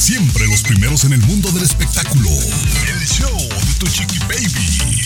[0.00, 2.30] Siempre los primeros en el mundo del espectáculo.
[2.30, 4.98] El show de Tu Chiqui Baby.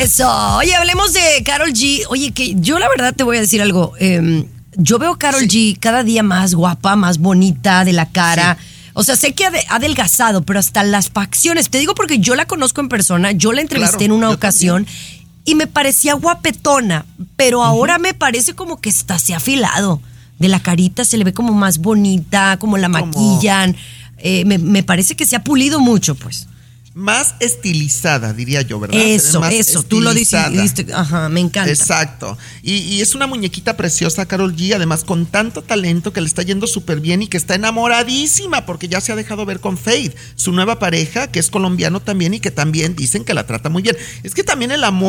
[0.00, 0.28] Eso.
[0.56, 2.02] Oye, hablemos de Carol G.
[2.08, 3.92] Oye, que yo la verdad te voy a decir algo.
[4.00, 8.56] eh, yo veo a Carol G cada día más guapa, más bonita de la cara.
[8.94, 11.68] O sea, sé que ha de- ha adelgazado, pero hasta las facciones.
[11.70, 13.30] Te digo porque yo la conozco en persona.
[13.32, 14.86] Yo la entrevisté Claro, en una ocasión
[15.44, 17.04] y me parecía guapetona,
[17.36, 20.00] pero ahora me parece como que está se ha afilado.
[20.38, 23.76] De la carita se le ve como más bonita, como la Como- maquillan.
[24.22, 26.46] Eh, me, me parece que se ha pulido mucho, pues.
[26.94, 29.00] Más estilizada, diría yo, ¿verdad?
[29.00, 29.82] Eso, Más eso.
[29.82, 31.70] Tú lo diste- Ajá, me encanta.
[31.70, 32.36] Exacto.
[32.62, 36.42] Y, y es una muñequita preciosa, Carol G, además con tanto talento que le está
[36.42, 40.14] yendo súper bien y que está enamoradísima porque ya se ha dejado ver con Faith,
[40.36, 43.82] su nueva pareja, que es colombiano también y que también dicen que la trata muy
[43.82, 43.96] bien.
[44.22, 45.08] Es que también el amor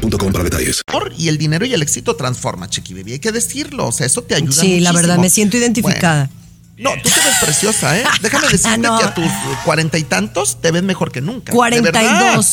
[0.00, 0.82] boostmobile.com para detalles.
[1.16, 3.12] Y el dinero y el éxito transforma, Chiqui Baby.
[3.12, 3.86] Hay que decirlo.
[3.88, 6.30] O sea, eso te ayuda Sí, la verdad, me siento identificada.
[6.76, 8.04] No, tú te ves preciosa, ¿eh?
[8.20, 8.98] Déjame decirte No.
[8.98, 9.30] que a tus
[9.64, 11.52] cuarenta y tantos te ves mejor que nunca.
[11.52, 12.12] de 42.
[12.12, 12.44] verdad.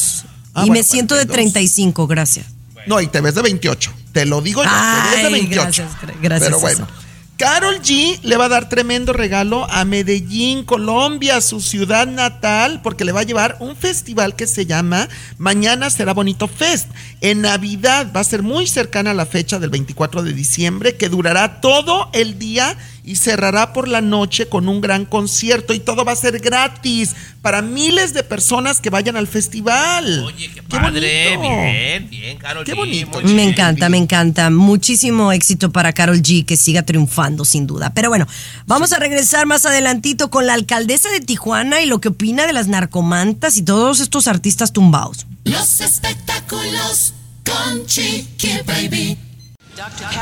[0.54, 1.54] Ah, y me siento de 42.
[1.54, 2.46] 35, gracias.
[2.86, 3.92] No, y te ves de 28.
[4.12, 5.62] Te lo digo yo, te ves de Ay, 28.
[5.64, 6.84] gracias, gra- gracias, Pero bueno.
[6.86, 6.94] eso.
[7.42, 13.04] Carol G le va a dar tremendo regalo a Medellín, Colombia, su ciudad natal, porque
[13.04, 16.88] le va a llevar un festival que se llama Mañana será Bonito Fest.
[17.20, 21.10] En Navidad va a ser muy cercana a la fecha del 24 de diciembre, que
[21.10, 26.06] durará todo el día y cerrará por la noche con un gran concierto y todo
[26.06, 30.24] va a ser gratis para miles de personas que vayan al festival.
[30.26, 33.22] Oye, qué padre, bien, bien, Carol Qué G, bonito.
[33.22, 33.40] Me bien.
[33.50, 34.50] encanta, me encanta.
[34.50, 37.92] Muchísimo éxito para Carol G, que siga triunfando sin duda.
[37.94, 38.28] Pero bueno,
[38.68, 42.54] vamos a regresar más adelantito con la alcaldesa de Tijuana y lo que opina de
[42.54, 45.26] las narcomantas y todos estos artistas tumbados.
[45.46, 49.18] Los espectáculos con Chiqui Baby.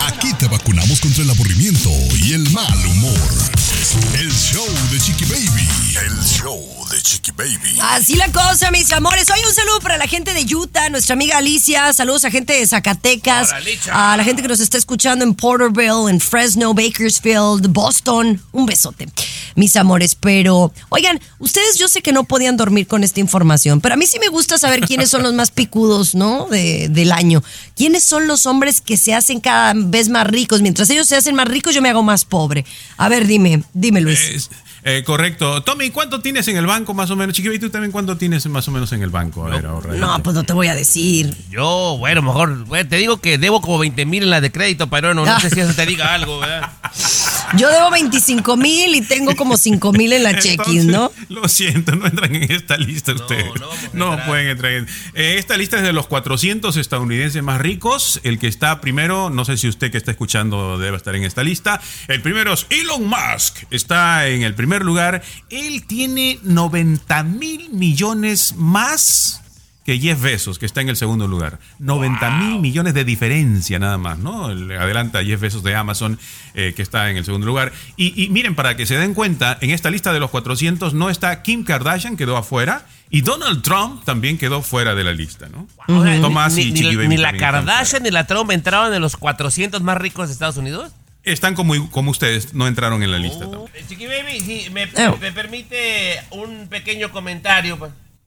[0.07, 1.89] Aquí te vacunamos contra el aburrimiento
[2.23, 3.78] y el mal humor.
[3.79, 5.65] El show de Chiqui Baby.
[6.05, 6.59] El show
[6.91, 7.77] de Chiqui Baby.
[7.81, 9.29] Así la cosa, mis amores.
[9.33, 11.93] Hoy un saludo para la gente de Utah, nuestra amiga Alicia.
[11.93, 13.51] Saludos a gente de Zacatecas,
[13.89, 18.41] a la gente que nos está escuchando en Porterville, en Fresno, Bakersfield, Boston.
[18.51, 19.07] Un besote,
[19.55, 20.13] mis amores.
[20.13, 24.07] Pero, oigan, ustedes yo sé que no podían dormir con esta información, pero a mí
[24.07, 26.47] sí me gusta saber quiénes son los más picudos, ¿no?
[26.49, 27.41] De- del año.
[27.77, 30.61] ¿Quiénes son los hombres que se hacen cada vez más ricos?
[30.61, 32.65] Mientras ellos se hacen más ricos, yo me hago más pobre.
[32.97, 34.19] A ver, dime, dime, Luis.
[34.19, 34.49] Es-
[34.83, 35.61] eh, correcto.
[35.63, 37.35] Tommy, ¿cuánto tienes en el banco más o menos?
[37.35, 39.45] Chiqui, ¿y tú también cuánto tienes más o menos en el banco?
[39.45, 39.93] A ver, ahorra.
[39.95, 41.35] No, pues no te voy a decir.
[41.49, 44.89] Yo, bueno, mejor, bueno, te digo que debo como 20 mil en la de crédito,
[44.89, 46.69] pero no, no sé si eso te diga algo, ¿verdad?
[47.57, 51.11] Yo debo 25 mil y tengo como 5 mil en la check-in, ¿no?
[51.29, 53.51] Lo siento, no entran en esta lista ustedes.
[53.93, 54.87] No, pueden entrar en.
[55.13, 58.19] Eh, esta lista es de los 400 estadounidenses más ricos.
[58.23, 61.43] El que está primero, no sé si usted que está escuchando debe estar en esta
[61.43, 61.81] lista.
[62.07, 63.63] El primero es Elon Musk.
[63.71, 65.23] Está en el primer lugar.
[65.49, 69.41] Él tiene 90 mil millones más
[69.89, 71.57] que Jeff Bezos, que está en el segundo lugar.
[71.79, 74.53] 90 mil millones de diferencia nada más, ¿no?
[74.53, 76.19] Le adelanta Jeff Bezos de Amazon,
[76.53, 77.71] eh, que está en el segundo lugar.
[77.97, 81.09] Y, y miren, para que se den cuenta, en esta lista de los 400 no
[81.09, 85.67] está Kim Kardashian, quedó afuera, y Donald Trump también quedó fuera de la lista, ¿no?
[85.87, 88.93] O sea, Tomás ni, y ni- Chiqui Baby ni la Kardashian ni la Trump entraron
[88.93, 90.91] en los 400 más ricos de Estados Unidos.
[91.23, 93.45] Están como, como ustedes, no entraron en la lista.
[93.73, 95.17] Eh, Chiqui Baby, si me, Oh.
[95.19, 97.77] me permite un pequeño comentario.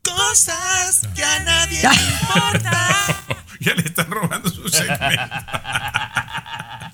[0.05, 3.25] Cosas que a nadie le importa.
[3.61, 5.25] ya le están robando su segmento.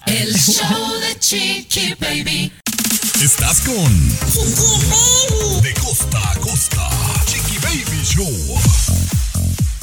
[0.06, 2.52] El show de Chiqui Baby.
[3.22, 4.08] Estás con
[5.62, 6.88] De costa a costa.
[7.26, 8.58] Chiqui Baby Show.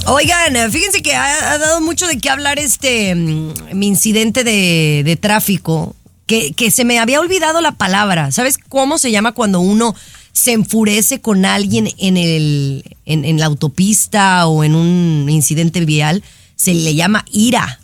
[0.07, 5.01] Oigan, fíjense que ha, ha dado mucho de qué hablar este mm, mi incidente de,
[5.03, 5.95] de tráfico,
[6.27, 8.31] que, que se me había olvidado la palabra.
[8.31, 9.95] ¿Sabes cómo se llama cuando uno
[10.35, 16.21] se enfurece con alguien en, el, en, en la autopista o en un incidente vial?
[16.57, 17.79] Se le llama ira,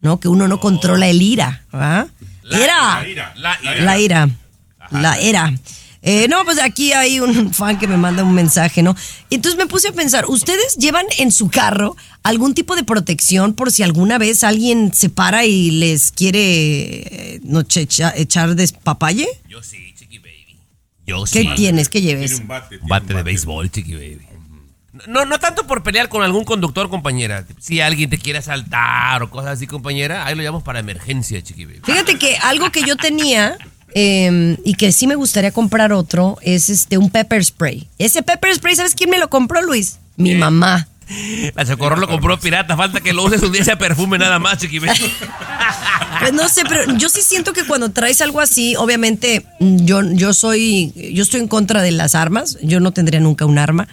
[0.00, 0.18] ¿no?
[0.20, 2.08] Que uno no controla el ira, ¿verdad?
[2.60, 3.00] ira.
[3.02, 3.32] La ira.
[3.80, 4.30] La ira.
[4.90, 5.48] La ira.
[5.50, 5.54] La.
[6.06, 8.94] Eh, no, pues aquí hay un fan que me manda un mensaje, ¿no?
[9.30, 13.72] Entonces me puse a pensar, ¿ustedes llevan en su carro algún tipo de protección por
[13.72, 19.26] si alguna vez alguien se para y les quiere eh, no, che- echa- echar despapalle?
[19.48, 19.93] Yo sí.
[21.06, 21.50] Yo ¿Qué sí.
[21.56, 21.88] tienes?
[21.88, 22.40] ¿Qué lleves?
[22.40, 24.26] Un bate de béisbol, Chiqui Baby.
[25.08, 27.44] No, no tanto por pelear con algún conductor, compañera.
[27.58, 31.64] Si alguien te quiere asaltar o cosas así, compañera, ahí lo llamamos para emergencia, Chiqui
[31.64, 31.80] Baby.
[31.84, 33.58] Fíjate que algo que yo tenía
[33.94, 37.88] eh, y que sí me gustaría comprar otro es este un pepper spray.
[37.98, 39.98] Ese pepper spray, ¿sabes quién me lo compró, Luis?
[40.16, 40.88] Mi mamá.
[41.54, 44.58] La Socorro lo compró pirata, falta que lo uses un día ese perfume nada más,
[44.58, 45.12] Chiqui Baby.
[46.20, 50.02] Pues no sé, pero yo sí siento que cuando traes algo así, obviamente mm, yo,
[50.12, 53.88] yo soy, yo estoy en contra de las armas, yo no tendría nunca un arma,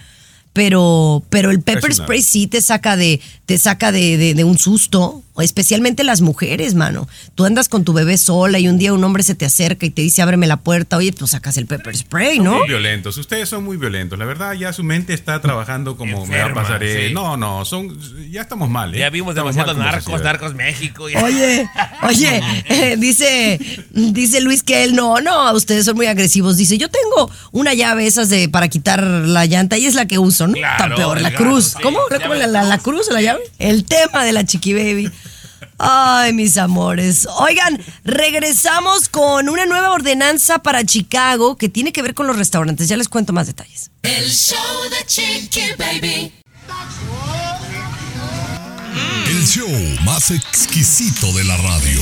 [0.52, 4.58] pero, pero el pepper spray sí te saca de, te saca de, de- de un
[4.58, 7.08] susto, especialmente las mujeres, mano.
[7.34, 9.90] Tú andas con tu bebé sola y un día un hombre se te acerca y
[9.90, 10.96] te dice, ábreme la puerta.
[10.98, 12.58] Oye, pues sacas el pepper spray, ¿no?
[12.58, 14.18] Muy violentos, ustedes son muy violentos.
[14.18, 16.82] La verdad, ya su mente está trabajando como me va a pasar.
[16.82, 17.14] eh, sí.
[17.14, 17.98] No, no, son,
[18.30, 18.94] ya estamos mal.
[18.94, 18.98] ¿eh?
[18.98, 21.08] Ya vimos Estamos demasiados narcos, narcos México.
[21.08, 21.68] y- Oye,
[22.02, 23.58] oye, eh, dice,
[23.90, 26.56] dice Luis que él no, no, ustedes son muy agresivos.
[26.56, 30.18] Dice, yo tengo una llave esas de para quitar la llanta y es la que
[30.18, 30.54] uso, ¿no?
[30.54, 31.64] Claro, Está peor, la gato, cruz.
[31.76, 31.82] sí.
[31.82, 32.00] ¿Cómo?
[32.22, 33.40] ¿Cómo la, la- la cruz o la llave?
[33.58, 35.10] El tema de la chiqui baby.
[35.84, 37.26] Ay, mis amores.
[37.38, 42.86] Oigan, regresamos con una nueva ordenanza para Chicago que tiene que ver con los restaurantes.
[42.86, 43.90] Ya les cuento más detalles.
[44.02, 44.56] El show
[44.90, 46.32] de Chiqui Baby.
[49.26, 49.68] El show
[50.04, 52.00] más exquisito de la radio.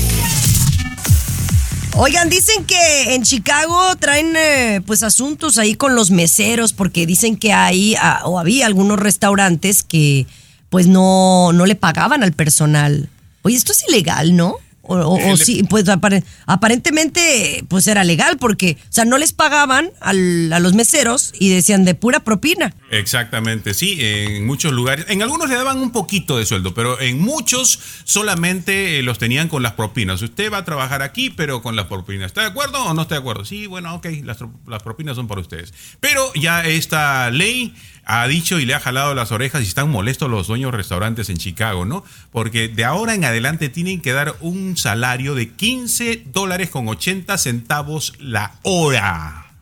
[1.95, 7.39] Oigan, dicen que en Chicago traen eh, pues asuntos ahí con los meseros porque dicen
[7.39, 10.27] que hay ah, o había algunos restaurantes que
[10.69, 13.09] pues no, no le pagaban al personal.
[13.43, 14.57] Oye, esto es ilegal, ¿no?
[14.83, 19.91] O, o- sí, pues apare- aparentemente pues era legal porque, o sea, no les pagaban
[20.01, 22.75] al- a los meseros y decían de pura propina.
[22.91, 27.21] Exactamente, sí, en muchos lugares, en algunos le daban un poquito de sueldo, pero en
[27.21, 30.23] muchos solamente eh, los tenían con las propinas.
[30.23, 32.27] Usted va a trabajar aquí, pero con las propinas.
[32.27, 33.45] ¿Está de acuerdo o no está de acuerdo?
[33.45, 35.73] Sí, bueno, ok, las propinas son para ustedes.
[36.01, 37.75] Pero ya esta ley
[38.13, 41.29] ha dicho y le ha jalado las orejas y están molestos los dueños de restaurantes
[41.31, 42.05] en Chicago, ¿no?
[42.33, 47.39] Porque de ahora en adelante tienen que dar un salario de 15 dólares con 80
[47.39, 49.53] centavos la hora.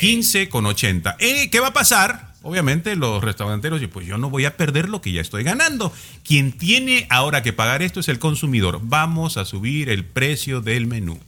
[0.00, 1.16] 15 con 80.
[1.18, 2.34] Eh, ¿Qué va a pasar?
[2.42, 5.92] Obviamente los restauranteros, y pues yo no voy a perder lo que ya estoy ganando.
[6.24, 8.80] Quien tiene ahora que pagar esto es el consumidor.
[8.82, 11.18] Vamos a subir el precio del menú.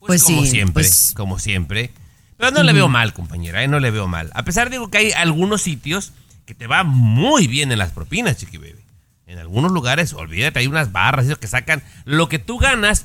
[0.00, 1.92] Pues como sí, siempre, pues- como siempre.
[2.40, 3.68] Pero no le veo mal, compañera, ¿eh?
[3.68, 4.30] no le veo mal.
[4.34, 6.12] A pesar de que hay algunos sitios
[6.46, 8.82] que te va muy bien en las propinas, chiqui baby.
[9.26, 13.04] En algunos lugares, olvídate, hay unas barras esos que sacan lo que tú ganas.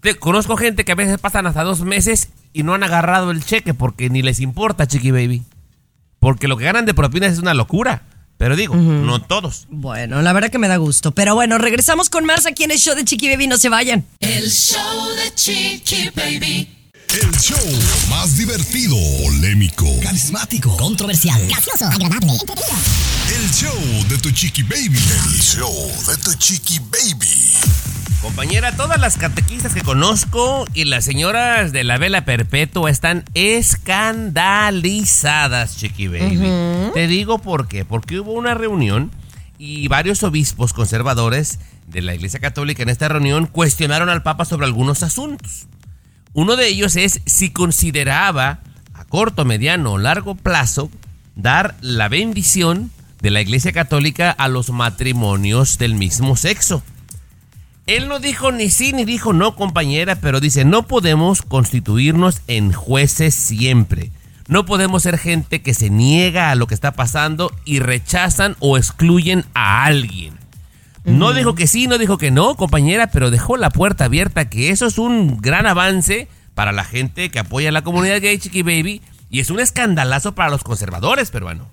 [0.00, 3.44] Te, conozco gente que a veces pasan hasta dos meses y no han agarrado el
[3.44, 5.42] cheque porque ni les importa, chiqui baby.
[6.18, 8.02] Porque lo que ganan de propinas es una locura.
[8.36, 9.66] Pero digo, no todos.
[9.70, 11.12] Bueno, la verdad que me da gusto.
[11.12, 13.46] Pero bueno, regresamos con más aquí en el show de Chiqui Baby.
[13.46, 14.04] No se vayan.
[14.18, 16.83] El show de Chiqui Baby.
[17.14, 17.56] El show
[18.10, 20.76] más divertido, polémico, Carismático.
[20.76, 21.40] Controversial.
[21.46, 23.72] Gracioso, agradable, el show
[24.08, 24.98] de tu chiqui baby.
[24.98, 25.72] El show
[26.08, 27.52] de tu chiqui baby.
[28.20, 35.76] Compañera, todas las catequistas que conozco y las señoras de la vela perpetua están escandalizadas,
[35.76, 36.90] Chiqui Baby.
[36.94, 37.84] Te digo por qué.
[37.84, 39.12] Porque hubo una reunión
[39.56, 44.66] y varios obispos conservadores de la Iglesia Católica en esta reunión cuestionaron al Papa sobre
[44.66, 45.68] algunos asuntos.
[46.34, 48.58] Uno de ellos es si consideraba
[48.92, 50.90] a corto, mediano o largo plazo
[51.36, 56.82] dar la bendición de la Iglesia Católica a los matrimonios del mismo sexo.
[57.86, 62.72] Él no dijo ni sí ni dijo no, compañera, pero dice, no podemos constituirnos en
[62.72, 64.10] jueces siempre.
[64.48, 68.76] No podemos ser gente que se niega a lo que está pasando y rechazan o
[68.76, 70.43] excluyen a alguien.
[71.04, 74.70] No dijo que sí, no dijo que no, compañera, pero dejó la puerta abierta que
[74.70, 78.62] eso es un gran avance para la gente que apoya a la comunidad gay, Chiqui
[78.62, 81.68] Baby, y es un escandalazo para los conservadores peruanos.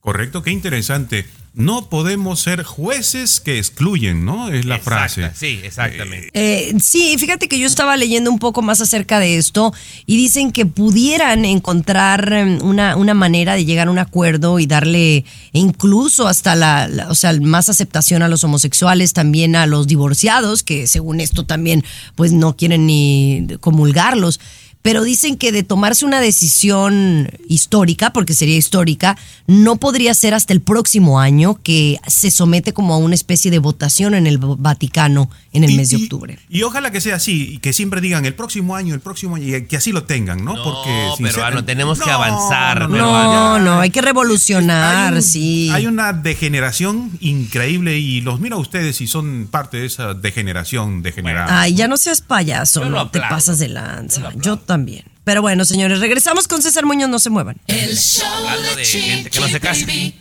[0.00, 1.26] Correcto, qué interesante.
[1.56, 4.48] No podemos ser jueces que excluyen, ¿no?
[4.48, 5.30] Es la frase.
[5.36, 6.30] Sí, exactamente.
[6.34, 9.72] Eh, sí, fíjate que yo estaba leyendo un poco más acerca de esto
[10.04, 14.66] y dicen que pudieran encontrar em, una, una manera de llegar a un acuerdo y
[14.66, 19.86] darle incluso hasta la, la- o sea, más aceptación a los homosexuales, también a los
[19.86, 21.84] divorciados, que según esto también
[22.16, 24.40] pues no quieren ni comulgarlos.
[24.84, 29.16] Pero dicen que de tomarse una decisión histórica, porque sería histórica,
[29.46, 33.58] no podría ser hasta el próximo año que se somete como a una especie de
[33.60, 36.38] votación en el Vaticano en el Y- mes de octubre.
[36.50, 39.56] Y ojalá que sea así, y que siempre digan el próximo año, el próximo año,
[39.56, 40.54] y que así lo tengan, ¿no?
[40.62, 45.22] Porque peruano, tenemos que No, avanzar, no, no, No, no, hay que revolucionar, Hay un-
[45.22, 45.70] sí.
[45.72, 51.02] Hay una degeneración increíble y los miro a ustedes y son parte de esa degeneración
[51.02, 51.62] degenerada.
[51.62, 54.30] Ay, ya no seas payaso, Yo no te pasas de lanza.
[54.36, 55.04] Yo, también.
[55.22, 57.56] Pero bueno, señores, regresamos con César Muñoz, no se muevan.
[57.68, 59.86] El show Hablando de de gente que no se casa.
[59.86, 60.12] Baby.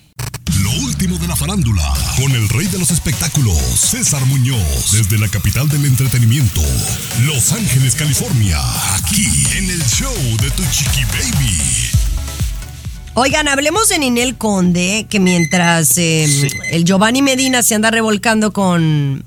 [0.61, 5.27] Lo último de la farándula, con el rey de los espectáculos, César Muñoz, desde la
[5.27, 6.61] capital del entretenimiento,
[7.25, 8.59] Los Ángeles, California,
[8.95, 9.25] aquí
[9.57, 11.57] en el show de tu chiqui baby.
[13.15, 16.27] Oigan, hablemos de Ninel Conde, que mientras eh,
[16.69, 19.23] el Giovanni Medina se anda revolcando con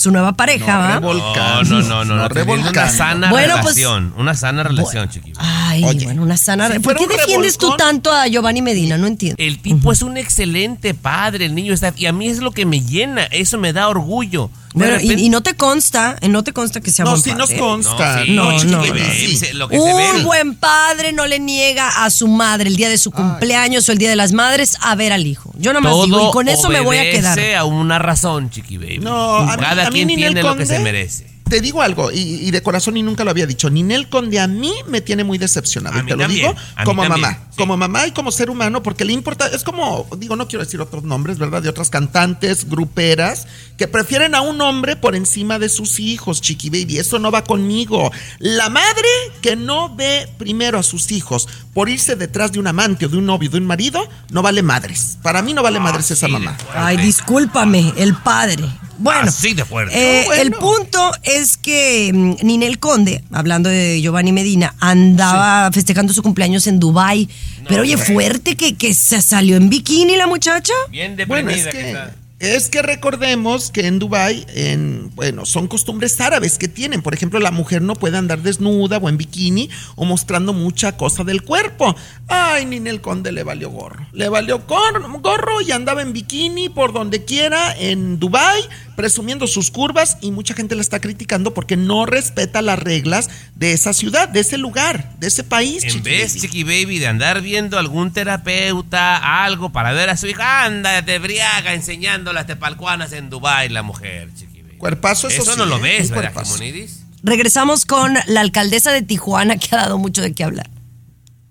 [0.00, 1.00] su nueva pareja, ¿va?
[1.00, 5.34] No, no, no, no, no, una sana Bueno, pues- relación, una sana relación, chiqui.
[5.36, 6.70] Ay, Oye, bueno, una sana.
[6.70, 8.96] si ¿Por qué defiendes tú tanto a Giovanni Medina?
[8.96, 9.36] No entiendo.
[9.38, 11.92] El tipo es un excelente padre, el niño está...
[11.96, 14.50] Y a mí es lo que me llena, eso me da orgullo.
[14.78, 17.22] Pero, y- repente- y, no te consta, eh, no te consta que sea No, buen
[17.22, 17.58] sí nos padre.
[17.60, 18.16] consta.
[18.18, 19.12] No, sí, No, chiqui no, baby, no.
[19.12, 20.10] sí, se- lo que se ve.
[20.12, 23.92] Un buen padre no le niega a su madre el día de su cumpleaños o
[23.92, 25.52] el día de las madres a ver al hijo.
[25.58, 27.38] Yo nomás Todo digo, y con eso me voy a quedar.
[27.56, 28.98] a una razón, chiqui baby.
[28.98, 31.26] No, a mí- Cada a mí quien tiene lo que se merece.
[31.50, 33.68] Te digo algo, y, y de corazón y nunca lo había dicho.
[33.68, 35.98] Ninel Conde a mí me tiene muy decepcionado.
[35.98, 37.38] A y te lo también, digo como también, mamá.
[37.56, 39.48] Como mamá y como ser humano, porque le importa.
[39.48, 41.60] Es como, digo, no quiero decir otros nombres, ¿verdad?
[41.60, 43.46] De otras cantantes, gruperas,
[43.76, 46.98] que prefieren a un hombre por encima de sus hijos, chiqui baby.
[46.98, 48.12] Eso no va conmigo.
[48.38, 49.08] La madre
[49.42, 53.16] que no ve primero a sus hijos por irse detrás de un amante o de
[53.16, 55.18] un novio, de un marido, no vale madres.
[55.22, 56.56] Para mí no vale madres esa mamá.
[56.74, 58.64] Ay, discúlpame, el padre.
[59.00, 59.94] Bueno, Así de fuerte.
[59.96, 60.42] eh, No, bueno.
[60.42, 66.66] el punto es que mm, Ninel Conde, hablando de Giovanni Medina, andaba festejando su cumpleaños
[66.66, 67.28] en Dubai.
[67.68, 70.72] Pero oye, fuerte que, que se salió en bikini la muchacha.
[70.90, 72.14] Bien Bueno, deprimida es que que, está.
[72.40, 77.02] Es que recordemos que en Dubai, en, bueno, son costumbres árabes que tienen.
[77.02, 81.22] Por ejemplo, la mujer no puede andar desnuda o en bikini o mostrando mucha cosa
[81.22, 81.94] del cuerpo.
[82.28, 84.06] Ay, Ninel Conde le valió gorro.
[84.12, 88.62] Le valió gor- gorro y andaba en bikini por donde quiera en Dubai
[88.96, 93.72] presumiendo sus curvas y mucha gente la está criticando porque no respeta las reglas de
[93.72, 95.84] esa ciudad, de ese lugar, de ese país.
[95.84, 96.40] En chiqui vez, baby.
[96.40, 101.18] chiqui baby, de andar viendo algún terapeuta, algo para ver a su hija, anda de
[101.18, 104.76] briaga enseñando las tepalcuanas en Dubai la mujer, chiqui baby.
[104.78, 105.80] Cuerpazo, eso, Eso sí, no lo ¿eh?
[105.80, 106.54] ves, ¿verdad, cuerpazo.
[106.54, 107.00] Jimonidis?
[107.22, 110.70] Regresamos con la alcaldesa de Tijuana que ha dado mucho de qué hablar.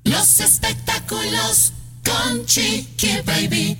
[0.04, 1.74] Los espectáculos
[2.04, 3.78] con Chiqui Baby.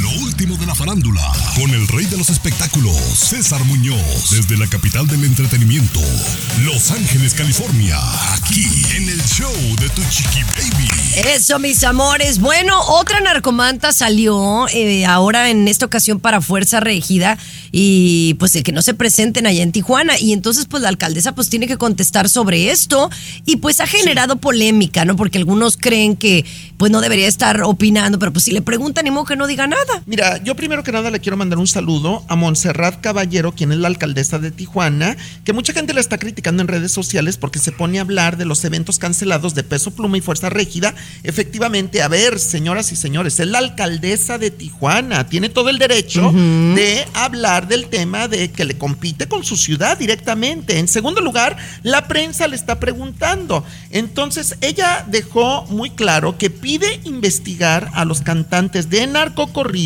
[0.00, 1.20] Lo último de la farándula,
[1.54, 6.00] con el rey de los espectáculos, César Muñoz, desde la capital del entretenimiento,
[6.64, 7.98] Los Ángeles, California,
[8.32, 10.88] aquí en el show de Tu Chiqui Baby.
[11.16, 12.38] Eso, mis amores.
[12.38, 17.36] Bueno, otra narcomanta salió eh, ahora en esta ocasión para Fuerza Regida
[17.72, 20.18] y pues el que no se presenten allá en Tijuana.
[20.18, 23.10] Y entonces pues la alcaldesa pues tiene que contestar sobre esto
[23.44, 25.16] y pues ha generado polémica, ¿no?
[25.16, 26.44] Porque algunos creen que
[26.78, 29.66] pues no debería estar opinando, pero pues si le preguntan ni modo que no diga
[29.66, 29.89] nada.
[30.06, 33.78] Mira, yo primero que nada le quiero mandar un saludo a Montserrat Caballero, quien es
[33.78, 37.72] la alcaldesa de Tijuana, que mucha gente la está criticando en redes sociales porque se
[37.72, 40.94] pone a hablar de los eventos cancelados de Peso Pluma y Fuerza Régida.
[41.22, 46.32] Efectivamente, a ver, señoras y señores, es la alcaldesa de Tijuana, tiene todo el derecho
[46.32, 50.78] de hablar del tema de que le compite con su ciudad directamente.
[50.78, 53.64] En segundo lugar, la prensa le está preguntando.
[53.90, 59.02] Entonces, ella dejó muy claro que pide investigar a los cantantes de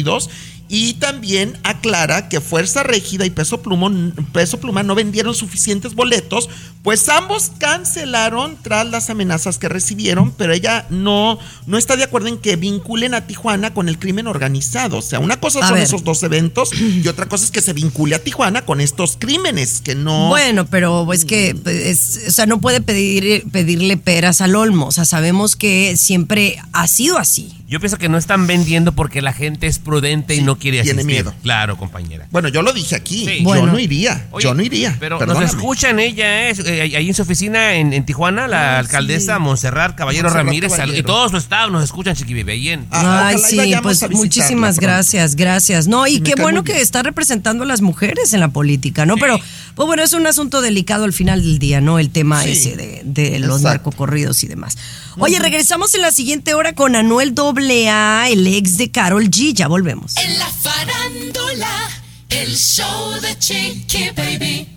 [0.02, 0.28] narcocorridos
[0.68, 3.90] y también aclara que Fuerza Régida y Peso Pluma,
[4.32, 6.48] Peso Pluma no vendieron suficientes boletos,
[6.82, 12.28] pues ambos cancelaron tras las amenazas que recibieron, pero ella no, no está de acuerdo
[12.28, 14.98] en que vinculen a Tijuana con el crimen organizado.
[14.98, 15.84] O sea, una cosa A son ver.
[15.84, 19.80] esos dos eventos y otra cosa es que se vincule a Tijuana con estos crímenes
[19.82, 20.28] que no...
[20.28, 24.86] Bueno, pero es que, es- o sea, no puede pedir, pedirle peras al olmo.
[24.86, 27.52] O sea, sabemos que siempre ha sido así.
[27.66, 31.00] Yo pienso que no están vendiendo porque la gente es prudente y no quiere tiene
[31.02, 31.24] asistir.
[31.24, 31.34] miedo.
[31.42, 32.26] Claro, compañera.
[32.30, 33.24] Bueno, yo lo dije aquí.
[33.26, 33.44] Sí.
[33.44, 34.26] Yo no iría.
[34.30, 34.96] Oye, yo no iría.
[35.00, 35.46] Pero perdóname.
[35.46, 36.54] nos escuchan ella, ¿eh?
[36.64, 39.40] Eh, ahí en su oficina en, en Tijuana, la Ah, alcaldesa sí.
[39.42, 40.98] Montserrat Caballero Montserrat Ramírez, Caballero.
[40.98, 44.76] y todos los staff nos escuchan, Chiqui Bebé, ahí en- Ah, Ay, sí, pues muchísimas
[44.76, 44.80] pronto.
[44.92, 45.86] gracias, gracias.
[45.88, 49.16] No, y Me qué bueno que está representando a las mujeres en la política, ¿no?
[49.16, 49.38] Pero,
[49.74, 51.98] pues bueno, es un asunto delicado al final del día, ¿no?
[51.98, 54.76] El tema Sí, ese de, de los narcocorridos y demás.
[55.18, 59.52] Oye, regresamos en la siguiente hora con Anuel AA, el ex de Carol G.
[59.54, 60.16] Ya volvemos.
[60.16, 61.90] En la farándula,
[62.28, 64.68] el show de Chiqui Baby.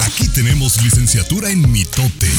[0.00, 2.30] Aquí tenemos licenciatura en mitote.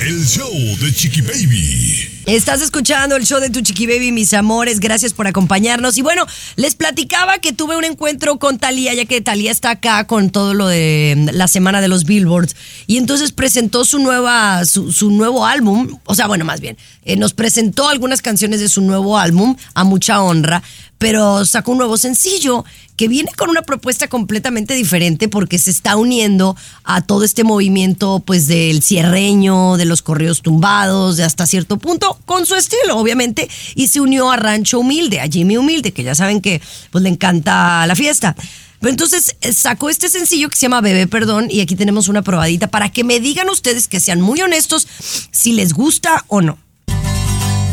[0.00, 2.17] El show de Chiqui Baby.
[2.28, 4.80] Estás escuchando el show de Tu Chiqui Baby, mis amores.
[4.80, 5.96] Gracias por acompañarnos.
[5.96, 6.26] Y bueno,
[6.56, 10.52] les platicaba que tuve un encuentro con Talía, ya que Talía está acá con todo
[10.52, 12.54] lo de la semana de los Billboards.
[12.86, 15.98] Y entonces presentó su nueva, su, su nuevo álbum.
[16.04, 16.76] O sea, bueno, más bien,
[17.06, 20.62] eh, nos presentó algunas canciones de su nuevo álbum, a mucha honra.
[20.98, 22.64] Pero sacó un nuevo sencillo
[22.98, 28.20] que viene con una propuesta completamente diferente porque se está uniendo a todo este movimiento
[28.26, 33.48] pues del cierreño, de los correos tumbados, de hasta cierto punto, con su estilo, obviamente,
[33.74, 36.60] y se unió a Rancho Humilde, a Jimmy Humilde, que ya saben que
[36.90, 38.34] pues le encanta la fiesta.
[38.80, 42.22] Pero entonces eh, sacó este sencillo que se llama Bebé Perdón y aquí tenemos una
[42.22, 44.86] probadita para que me digan ustedes que sean muy honestos
[45.32, 46.58] si les gusta o no.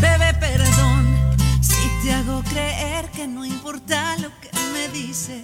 [0.02, 1.06] Bebé, perdón
[1.62, 5.44] si te hago creer que no importa lo que me dices.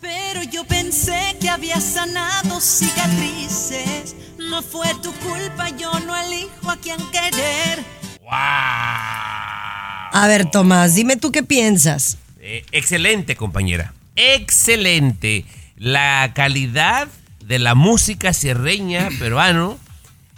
[0.00, 4.16] Pero yo pensé que había sanado cicatrices.
[4.38, 8.01] No fue tu culpa, yo no elijo a quien querer.
[8.34, 12.18] A ver, Tomás, dime tú qué piensas.
[12.40, 13.92] Eh, excelente, compañera.
[14.16, 15.44] Excelente.
[15.76, 17.08] La calidad
[17.44, 19.78] de la música sierreña peruano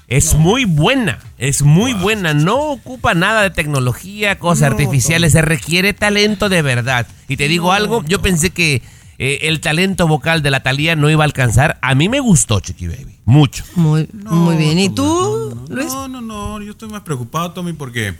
[0.09, 1.19] es muy buena.
[1.39, 2.35] Es muy buena.
[2.35, 5.33] No ocupa nada de tecnología, cosas artificiales.
[5.33, 7.07] Se requiere talento de verdad.
[7.29, 8.83] Y te digo algo, yo pensé que
[9.19, 11.79] eh, el talento vocal de la Talía no iba a alcanzar.
[11.83, 13.21] A mí me gustó, Chiqui Baby.
[13.25, 13.65] Mucho.
[13.77, 14.79] Muy, muy bien.
[14.79, 15.87] ¿Y tú, Luis?
[15.93, 18.15] No, no, no, yo estoy más preocupado, Tommy, porque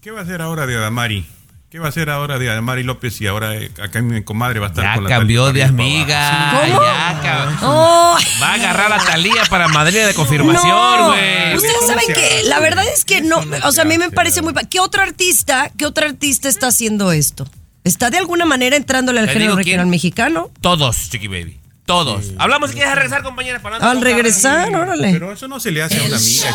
[0.00, 1.26] ¿qué va a hacer ahora de Adamari?
[1.68, 4.66] ¿Qué va a hacer ahora de Adamari López y ahora eh, acá mi comadre va
[4.66, 6.52] a estar Ya con la cambió de Talía amiga.
[6.68, 8.16] Ya Oh.
[8.40, 11.08] Va a agarrar a Talía para madrina de confirmación, No.
[11.08, 11.56] güey.
[11.56, 14.54] Ustedes saben que la verdad es que no, o sea, a mí me parece muy...
[14.70, 17.46] ¿Qué otro artista, qué otro artista está haciendo esto?
[17.86, 19.90] ¿Está de alguna manera entrándole al Te género digo regional quién.
[19.90, 20.50] mexicano?
[20.60, 21.60] Todos, Chiqui Baby.
[21.84, 22.32] Todos.
[22.36, 23.62] Hablamos si quieres regresar, compañera.
[23.62, 25.12] para no Al regresar, órale.
[25.12, 26.52] Pero eso no se le hace a una amiga,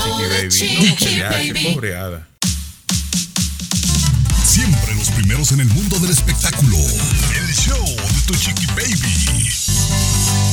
[0.49, 0.89] Chiqui Baby.
[0.89, 2.27] No se le hace, pobre Ada.
[4.43, 6.75] Siempre los primeros en el mundo del espectáculo.
[6.75, 9.49] El show de tu chiqui baby.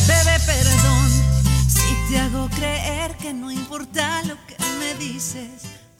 [0.06, 1.10] Bebé, perdón
[1.68, 5.48] si te hago creer que no importa lo que me dices.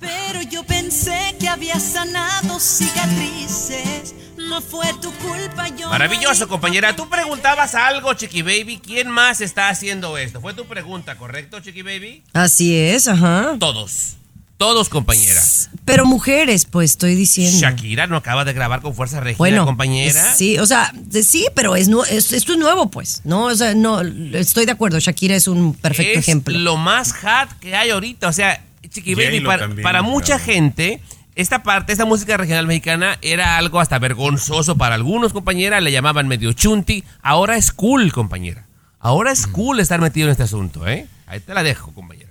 [0.01, 4.15] Pero yo pensé que había sanado cicatrices.
[4.37, 5.89] No fue tu culpa, yo.
[5.91, 6.95] Maravilloso, compañera.
[6.97, 8.81] Tú preguntabas algo, Chiqui Baby.
[8.83, 10.41] ¿Quién más está haciendo esto?
[10.41, 12.23] Fue tu pregunta, ¿correcto, Chiqui Baby?
[12.33, 13.57] Así es, ajá.
[13.59, 14.15] Todos.
[14.57, 15.41] Todos, compañera.
[15.85, 17.59] Pero mujeres, pues estoy diciendo.
[17.61, 20.35] Shakira no acaba de grabar con Fuerza Regida, Bueno, compañera.
[20.35, 23.21] Sí, o sea, de- sí, pero es, es- esto es nuevo, pues.
[23.25, 24.99] No, o sea, no, estoy de acuerdo.
[24.99, 26.59] Shakira es un perfecto es ejemplo.
[26.59, 28.27] lo más hot que hay ahorita.
[28.29, 31.01] O sea, Chiqui Baby, para, también, para mucha gente,
[31.35, 35.81] esta parte, esta música regional mexicana era algo hasta vergonzoso para algunos, compañera.
[35.81, 37.05] Le llamaban medio chunti.
[37.23, 38.67] Ahora es cool, compañera.
[38.99, 41.07] Ahora es cool estar metido en este asunto, ¿eh?
[41.27, 42.28] Ahí te la dejo, compañera.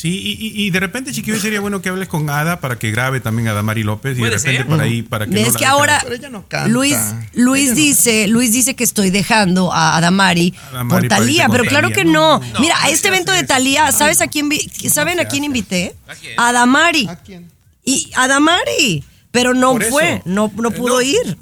[0.00, 3.20] Sí, y, de repente, Chiqui Baby, sería bueno que hables con Ada para que grabe
[3.20, 4.66] también a Damari López y de repente ser.
[4.66, 6.68] por ahí para que no es la que dejen- ahora Pero ella no canta.
[6.68, 6.96] Luis
[7.34, 11.48] Luis Ella no dice Luis dice que estoy dejando a Adamari Adamari por para Talía,
[11.50, 12.38] pero claro que no.
[12.40, 13.42] No, Mira, no a este evento de.
[13.44, 15.94] Talía, ¿sabes a quién vi- saben a quién invité?
[16.08, 16.32] ¿A quién?
[16.40, 17.06] A Adamari.
[17.06, 17.50] ¿A quién?
[17.84, 21.02] Y a Adamari, pero no fue, no no Eh, pudo no.
[21.02, 21.36] ir.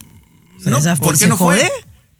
[0.64, 1.70] No, ¿Por qué ¿se no fue?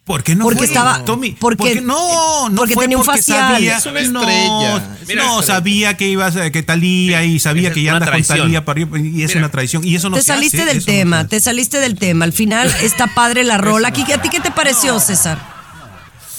[0.09, 0.65] ¿Por qué no Porque fue?
[0.65, 3.53] estaba- Tommy, porque- porque no, no porque fue tenía un porque facial.
[3.53, 5.41] sabía, Es una no, estrella, no, estrella.
[5.43, 8.23] sabía que ibas a- que Talía y sabía que ya andas con.
[8.23, 9.41] Talía para arriba, y es Mira.
[9.41, 11.93] una traición y eso no te se saliste hace, del no tema, te saliste del
[11.95, 12.25] tema.
[12.25, 13.89] Al final está padre la rola.
[13.89, 15.37] ¿A ti- ¿A ti qué te pareció, César?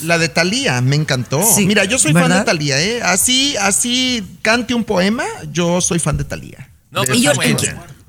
[0.03, 1.41] La de Talía, me encantó.
[1.45, 3.01] Sí, Mira, yo soy fan de Talía, ¿eh?
[3.05, 6.71] Así, así cante un poema, yo soy fan de Talía.
[6.91, 7.31] No, De pues Y yo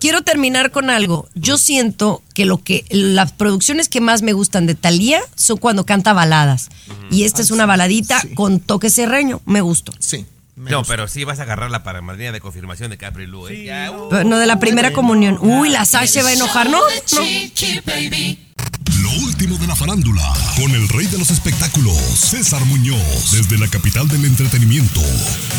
[0.02, 1.30] quiero terminar con algo.
[1.36, 5.86] Yo siento que lo que las producciones que más me gustan de Thalía son cuando
[5.86, 6.70] canta baladas.
[7.12, 8.34] Y esta es una baladita sí.
[8.34, 9.42] con toque serreño.
[9.46, 9.94] Me gustó.
[10.00, 10.26] Sí.
[10.56, 10.92] me No, gusta.
[10.94, 13.64] pero sí vas a agarrarla para madrina de confirmación de Capri Lu, ¿eh?
[13.66, 14.10] Ya, uh.
[14.10, 15.38] Pero no de la primera comunión.
[15.40, 16.80] Uy, la Sasha se va a enojar, ¿no?
[16.80, 17.22] No.
[19.02, 20.22] Lo último de la farándula,
[20.56, 25.02] con el rey de los espectáculos, César Muñoz, desde la capital del entretenimiento,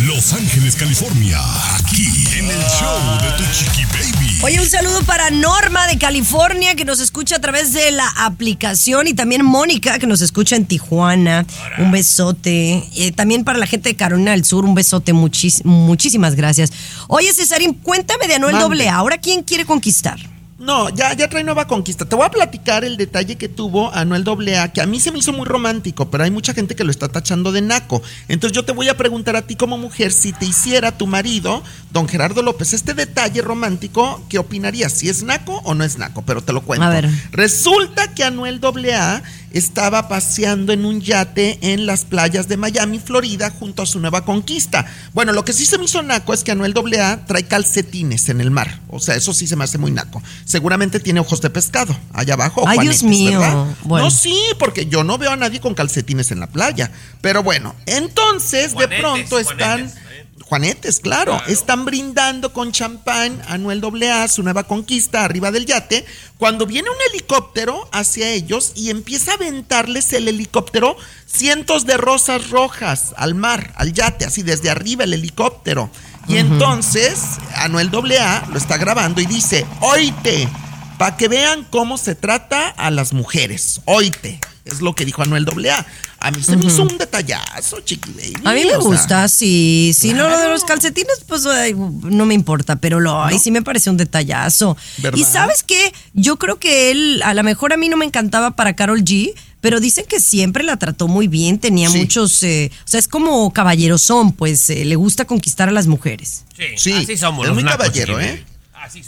[0.06, 1.38] Los Ángeles, California,
[1.76, 2.06] aquí
[2.38, 4.38] en el show de tu chiqui baby.
[4.42, 9.06] Oye, un saludo para Norma de California que nos escucha a través de la aplicación
[9.08, 11.44] y también Mónica que nos escucha en Tijuana.
[11.78, 12.84] Un besote.
[12.96, 15.12] Eh, también para la gente de Carolina del Sur, un besote.
[15.12, 16.72] Muchis- muchísimas gracias.
[17.08, 18.88] Oye, Cesarín, cuéntame de Anuel Mande.
[18.88, 18.94] AA.
[18.96, 20.18] ¿Ahora quién quiere conquistar?
[20.62, 22.04] No, ya, ya trae nueva conquista.
[22.04, 25.18] Te voy a platicar el detalle que tuvo Anuel AA, que a mí se me
[25.18, 28.00] hizo muy romántico, pero hay mucha gente que lo está tachando de naco.
[28.28, 31.64] Entonces yo te voy a preguntar a ti como mujer, si te hiciera tu marido,
[31.92, 34.92] don Gerardo López, este detalle romántico, ¿qué opinarías?
[34.92, 36.22] ¿Si es naco o no es naco?
[36.22, 36.86] Pero te lo cuento.
[36.86, 37.08] A ver.
[37.32, 39.22] Resulta que Anuel AA
[39.52, 44.24] estaba paseando en un yate en las playas de Miami, Florida, junto a su nueva
[44.24, 44.86] conquista.
[45.12, 48.40] Bueno, lo que sí se me hizo naco es que Anuel AA trae calcetines en
[48.40, 48.80] el mar.
[48.88, 50.22] O sea, eso sí se me hace muy naco.
[50.46, 52.64] Seguramente tiene ojos de pescado allá abajo.
[52.66, 53.38] Ay, Dios mío.
[53.38, 53.66] ¿verdad?
[53.84, 54.06] Bueno.
[54.06, 56.90] No, sí, porque yo no veo a nadie con calcetines en la playa.
[57.20, 59.90] Pero bueno, entonces de pronto están...
[59.90, 60.11] juanetes.
[60.52, 66.04] Juanetes, claro, están brindando con champán a Anuel AA, su nueva conquista, arriba del yate,
[66.36, 70.94] cuando viene un helicóptero hacia ellos y empieza a aventarles el helicóptero
[71.24, 75.88] cientos de rosas rojas al mar, al yate, así desde arriba el helicóptero.
[76.28, 80.50] Y entonces Anuel AA lo está grabando y dice, oíte,
[80.98, 84.38] para que vean cómo se trata a las mujeres, oíte.
[84.64, 85.84] Es lo que dijo Anuel AA.
[86.20, 88.34] A mí se me hizo un detallazo, chiqui baby.
[88.44, 88.78] A mí me sea.
[88.78, 89.92] gusta, sí.
[89.98, 93.50] Sí, no, lo de los calcetines, pues ay, no me importa, pero lo, ay, sí
[93.50, 94.76] me parece un detallazo.
[94.98, 95.18] ¿Verdad?
[95.18, 98.52] Y sabes qué, yo creo que él, a lo mejor a mí no me encantaba
[98.52, 101.98] para Carol G, pero dicen que siempre la trató muy bien, tenía Sí.
[101.98, 106.44] muchos, eh, o sea, es como caballerosón, pues eh, le gusta conquistar a las mujeres.
[106.56, 108.44] Sí, Sí, así somos es los muy nacos, caballero, ¿eh?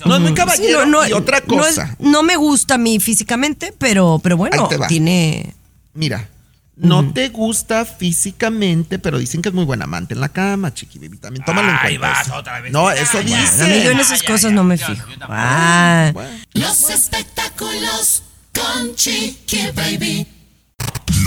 [0.07, 1.97] No, es muy Sí, caballero no, no, y otra no es- cosa.
[1.99, 4.87] No, me gusta a mí físicamente, pero, pero bueno, Ahí te va.
[4.87, 5.55] tiene...
[5.95, 6.29] Mira,
[6.77, 10.99] no te gusta físicamente, pero dicen que es muy buen amante en la cama, chiqui
[10.99, 11.19] baby.
[11.19, 12.01] También tómalo en cuenta.
[12.01, 12.35] vas eso.
[12.37, 12.73] otra vez.
[12.73, 13.63] No, eso ya, dice.
[13.65, 15.07] A mí yo en esas cosas no me fijo.
[15.23, 16.13] Ah.
[16.53, 18.23] Los espectáculos
[18.53, 20.27] con Chiqui Baby.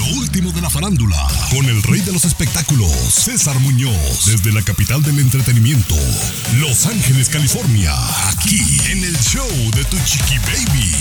[0.09, 1.17] Lo último de la farándula,
[1.49, 5.95] con el rey de los espectáculos, César Muñoz, desde la capital del entretenimiento,
[6.59, 7.93] Los Ángeles, California,
[8.29, 8.59] aquí
[8.91, 10.91] en el show de Tu Chiqui Baby.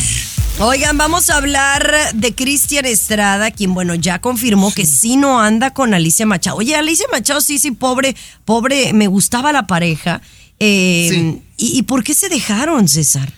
[0.58, 5.72] Oigan, vamos a hablar de Cristian Estrada, quien, bueno, ya confirmó que sí no anda
[5.72, 6.56] con Alicia Machado.
[6.56, 10.20] Oye, Alicia Machado, sí, sí, pobre, pobre, me gustaba la pareja.
[10.58, 11.42] Eh, Sí.
[11.58, 13.32] ¿y, y por qué se dejaron, César?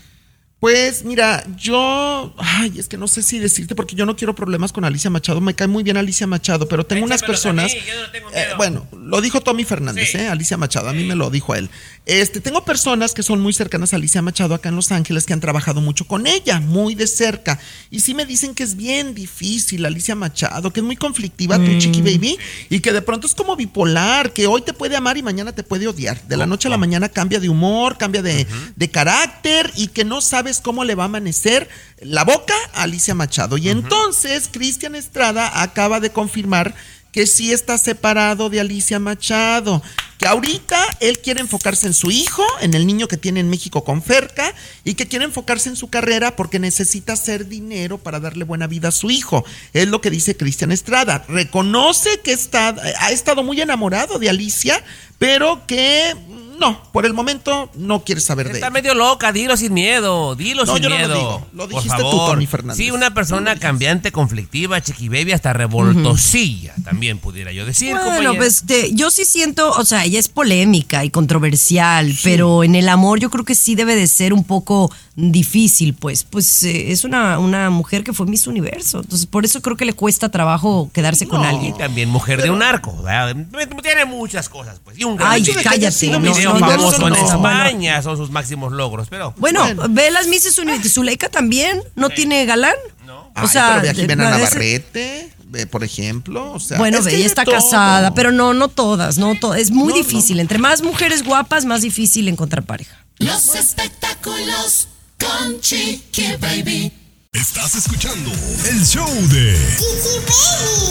[0.61, 4.72] Pues mira, yo, ay, es que no sé si decirte porque yo no quiero problemas
[4.72, 5.40] con Alicia Machado.
[5.40, 7.72] Me cae muy bien Alicia Machado, pero tengo unas a mí, personas.
[7.72, 8.56] yo no tengo eh, miedo.
[8.56, 10.18] bueno, lo dijo Tommy Fernández, Sí.
[10.18, 10.26] ¿eh?
[10.26, 11.70] Alicia Machado, a mí me lo dijo él.
[12.06, 15.32] Este, tengo personas que son muy cercanas a Alicia Machado acá en Los Ángeles que
[15.32, 17.61] han trabajado mucho con ella, muy de cerca.
[17.92, 21.78] Y sí me dicen que es bien difícil Alicia Machado, que es muy conflictiva tu
[21.78, 22.36] chiqui baby
[22.68, 25.62] y que de pronto es como bipolar, que hoy te puede amar y mañana te
[25.62, 26.20] puede odiar.
[26.26, 28.44] De la noche a la mañana cambia de humor, cambia de,
[28.74, 31.68] de carácter y que no sabes cómo le va a amanecer
[32.01, 33.59] la boca a Alicia Machado.
[33.59, 36.74] Y entonces Cristian Estrada acaba de confirmar
[37.12, 39.82] que sí está separado de Alicia Machado,
[40.18, 43.84] que ahorita él quiere enfocarse en su hijo, en el niño que tiene en México
[43.84, 48.44] con Ferca, y que quiere enfocarse en su carrera porque necesita hacer dinero para darle
[48.44, 49.44] buena vida a su hijo.
[49.74, 51.24] Es lo que dice Cristian Estrada.
[51.28, 54.82] Reconoce que está, ha estado muy enamorado de Alicia,
[55.18, 56.14] pero que
[56.59, 58.70] no, por el momento no quiere saber de Está ella.
[58.72, 61.14] medio loca, dilo sin miedo, dilo No, sin yo no lo miedo.
[61.14, 62.30] digo, lo Por dijiste tú, favor.
[62.32, 62.76] Tony Fernández.
[62.76, 67.94] Sí, una persona cambiante, conflictiva, chiquibaby, hasta revoltosilla, también pudiera yo decir.
[68.04, 72.74] Bueno, pues este, yo sí siento, o sea, ella es polémica y controversial, pero en
[72.74, 74.90] el amor yo creo que sí debe de ser un poco
[75.21, 79.61] difícil, pues, pues eh, es una, una mujer que fue Miss Universo, entonces por eso
[79.61, 81.75] creo que le cuesta trabajo quedarse con No, alguien.
[81.75, 83.35] Y también mujer de un arco, ¿verdad?
[83.83, 84.97] Tiene muchas cosas, pues.
[84.99, 87.27] Y un gran Ay, cállate, Un no, video no, no, famoso no, en no, no.
[87.35, 89.35] España, son sus máximos logros, pero...
[89.39, 92.75] Bueno, ve las Misses Universo, Zuleika también no tiene galán.
[93.35, 95.33] Ay, O sea, pero ve a de- Jimena Navarrete,
[95.71, 96.53] por ejemplo.
[96.53, 97.55] O sea, Bueno, es ella está todo.
[97.55, 99.61] casada, pero no, no todas, no todas.
[99.61, 100.39] Es muy No, difícil.
[100.41, 102.97] Entre más mujeres guapas, más difícil encontrar pareja.
[103.19, 104.89] Los espectáculos
[105.19, 106.93] con Chiqui Baby.
[107.33, 108.31] Estás escuchando
[108.71, 109.53] el show de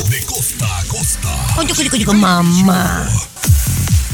[0.10, 1.56] De costa a costa.
[1.58, 3.10] Oye, oye, oye, mamá.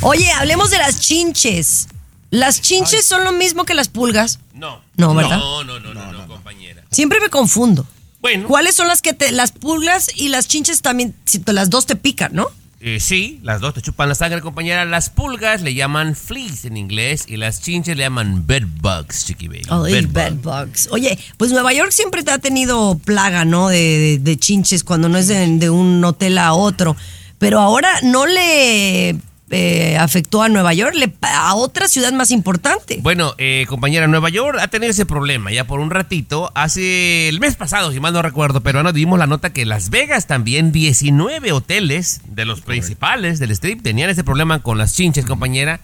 [0.01, 1.87] Oye, hablemos de las chinches.
[2.29, 4.39] ¿Las chinches son lo mismo que las pulgas?
[4.53, 4.81] No.
[4.97, 5.37] No, ¿verdad?
[5.37, 6.83] No, no, no, no, no, compañera.
[6.91, 7.85] Siempre me confundo.
[8.21, 8.47] Bueno.
[8.47, 11.85] ¿Cuáles son las que te, las pulgas y las chinches también, si te- las dos
[11.85, 12.47] te pican, ¿no?
[12.85, 14.83] Eh, sí, las dos te chupan la sangre, compañera.
[14.83, 19.61] Las pulgas le llaman fleas en inglés y las chinches le llaman bedbugs, chiqui baby.
[19.69, 20.13] Ay, Bedbug.
[20.43, 20.89] bedbugs.
[20.91, 23.69] Oye, pues Nueva York siempre te ha tenido plaga, ¿no?
[23.69, 26.97] De, de- de chinches cuando no es de, de un hotel a otro.
[27.37, 29.15] Pero ahora no le
[29.53, 32.99] eh, afectó a Nueva York, le, a otra ciudad más importante.
[33.01, 36.51] Bueno, eh, compañera, Nueva York ha tenido ese problema ya por un ratito.
[36.55, 39.89] Hace el mes pasado, si mal no recuerdo, pero nos dimos la nota que Las
[39.89, 45.25] Vegas también, 19 hoteles de los principales del strip tenían ese problema con las chinches,
[45.25, 45.79] compañera.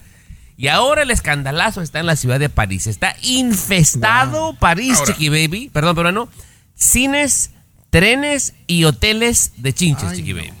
[0.56, 2.86] Y ahora el escandalazo está en la ciudad de París.
[2.86, 5.12] Está infestado París, Ahora.
[5.14, 5.70] chiqui baby.
[5.72, 6.28] Perdón, pero no.
[6.74, 7.52] Cines,
[7.88, 10.52] trenes y hoteles de chinches, chiqui baby.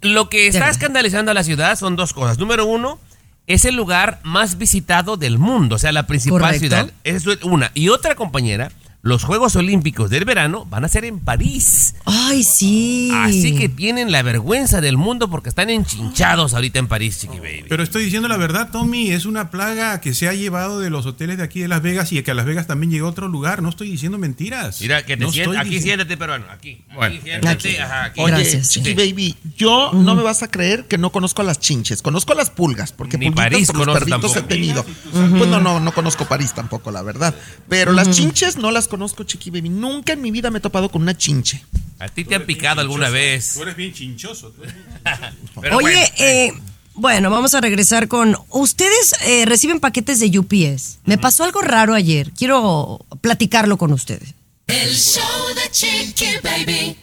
[0.00, 2.38] Lo que está escandalizando a la ciudad son dos cosas.
[2.38, 2.98] Número uno,
[3.46, 6.60] es el lugar más visitado del mundo, o sea, la principal Correcto.
[6.60, 6.90] ciudad.
[7.04, 7.70] Eso es una.
[7.74, 8.70] Y otra compañera,
[9.00, 11.94] los Juegos Olímpicos del verano van a ser en París.
[12.04, 13.10] Ay, sí.
[13.14, 17.64] Así que tienen la vergüenza del mundo porque están enchinchados ahorita en París, chiqui baby.
[17.68, 21.06] Pero estoy diciendo la verdad, Tommy, es una plaga que se ha llevado de los
[21.06, 23.28] hoteles de aquí de Las Vegas y que a Las Vegas también llegó a otro
[23.28, 23.62] lugar.
[23.62, 24.80] No estoy diciendo mentiras.
[24.80, 26.82] Mira, que te No aquí diciendo- siéntate, peruano, aquí.
[26.92, 27.14] Bueno.
[27.14, 28.20] aquí siéntate, ajá, aquí.
[28.20, 28.94] Oye, Gracias, Chiqui sí.
[28.94, 32.02] Baby, yo no me vas a creer que no conozco a las chinches.
[32.02, 34.84] Conozco a las pulgas, porque Ni París por los perritos he tenido.
[34.84, 37.32] Pues no, no, no conozco París tampoco, la verdad.
[37.68, 39.68] Pero las chinches no las conozco, Chiqui Baby.
[39.68, 41.62] Nunca en mi vida me he topado con una chinche.
[41.98, 43.52] ¿A ti te han picado alguna vez?
[43.54, 44.50] Tú eres bien chinchoso.
[44.50, 44.86] tú eres bien-
[45.60, 46.52] Pero Oye, bueno, eh,
[46.94, 48.36] bueno, vamos a regresar con.
[48.50, 50.98] Ustedes eh, reciben paquetes de UPS.
[51.04, 52.32] Me pasó algo raro ayer.
[52.32, 54.34] Quiero platicarlo con ustedes.
[54.66, 55.22] El show
[55.54, 56.96] de Chiqui Baby.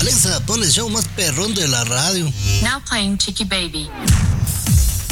[0.00, 2.24] Alexa, pon el show más perrón de la radio.
[2.62, 3.88] Now playing Chiqui Baby.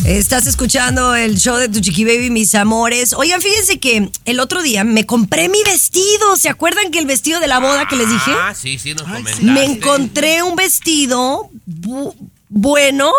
[0.06, 3.12] Estás escuchando el show de Tu Chiqui Baby, mis amores.
[3.12, 6.36] Oigan, fíjense que el otro día me compré mi vestido.
[6.36, 8.30] ¿Se acuerdan que el vestido de la boda que les dije?
[8.40, 9.42] Ah, sí, sí, nos comentaste.
[9.42, 12.14] Me encontré un vestido bu-
[12.48, 13.10] bueno,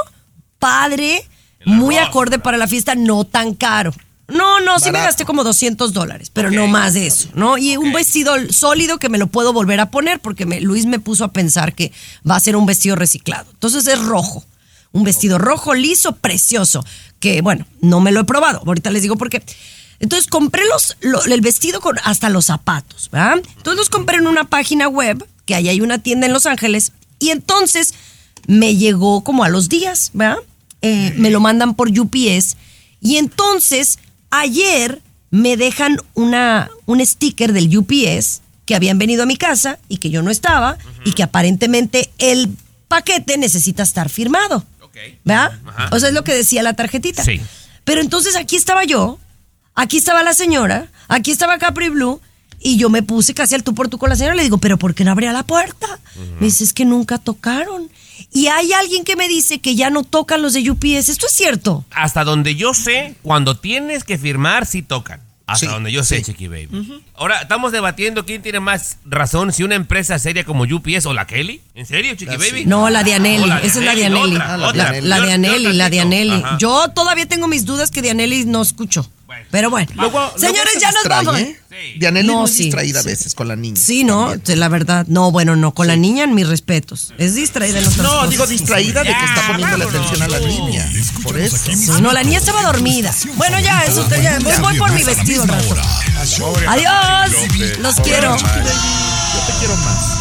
[0.60, 1.28] padre,
[1.66, 3.94] muy acorde para la fiesta, no tan caro.
[4.30, 7.58] No, no, sí me gasté como 200 dólares, pero no más de eso, ¿no?
[7.58, 11.00] Y un vestido sólido que me lo puedo volver a poner porque me- Luis me
[11.00, 11.92] puso a pensar que
[12.30, 13.50] va a ser un vestido reciclado.
[13.52, 14.46] Entonces es rojo,
[14.98, 16.84] un vestido rojo, liso, precioso,
[17.20, 19.42] que bueno, no me lo he probado, ahorita les digo por qué.
[20.00, 23.38] Entonces compré los, lo- el vestido con hasta los zapatos, ¿verdad?
[23.58, 26.92] Entonces los compré en una página web, que ahí hay una tienda en Los Ángeles,
[27.20, 27.94] y entonces
[28.48, 30.38] me llegó como a los días, ¿verdad?
[30.82, 32.58] Eh, me lo mandan por UPS,
[33.02, 33.98] y entonces
[34.30, 39.98] ayer me dejan una, un sticker del UPS que habían venido a mi casa y
[39.98, 42.50] que yo no estaba, y que aparentemente el
[42.88, 44.64] paquete necesita estar firmado.
[45.24, 45.60] ¿Verdad?
[45.66, 45.90] Ajá.
[45.92, 47.24] O sea, es lo que decía la tarjetita.
[47.24, 47.42] Sí.
[47.84, 49.20] Pero entonces aquí estaba yo,
[49.76, 52.22] aquí estaba la señora, aquí estaba Capri Blue,
[52.60, 54.36] y yo me puse casi al tú por tú con la señora.
[54.36, 56.00] Le digo, ¿pero por qué no abría la puerta?
[56.40, 57.90] Me dice, es que nunca tocaron.
[58.32, 61.10] Y hay alguien que me dice que ya no tocan los de UPS.
[61.10, 61.86] ¿Esto es cierto?
[61.92, 65.22] Hasta donde yo sé, cuando tienes que firmar, sí tocan.
[65.48, 66.24] Hasta Sí, donde yo sé, sí.
[66.26, 67.02] Chiqui Baby.
[67.16, 71.26] Ahora, estamos debatiendo quién tiene más razón, si una empresa seria como UPS o la
[71.26, 71.62] Kelly.
[71.74, 72.52] ¿En serio, Chiqui Ah, sí.
[72.52, 72.66] Baby?
[72.66, 73.44] No, la de Anelli.
[73.44, 74.36] Oh, la Esa es la de Anelli, Anelli.
[74.36, 76.00] otra, La, de Yo- Anelli, la de.
[76.02, 76.44] Anelli.
[76.60, 79.10] Yo todavía tengo mis dudas que de Anelli no escucho.
[79.52, 79.92] Pero bueno.
[79.96, 81.42] Luego, Señores, luego se ya nos distrae, vamos.
[81.42, 81.60] ¿eh?
[82.00, 83.08] Dianelli No, muy sí, distraída sí.
[83.08, 83.76] a veces con la niña.
[83.80, 85.06] Sí, no, la verdad.
[85.08, 85.74] No, bueno, no.
[85.74, 87.14] Con la niña, en mis respetos.
[87.18, 88.30] Es distraída en otras No, cosas.
[88.30, 90.90] digo distraída de que está poniendo la atención a la niña.
[91.24, 91.58] Por eso.
[91.58, 93.14] Sí, no, la niña estaba dormida.
[93.36, 95.76] Bueno, ya, eso te- ya, voy, voy por mi vestido al rato.
[96.68, 97.32] Adiós.
[97.80, 98.36] Los quiero.
[98.38, 100.18] Yo te quiero más.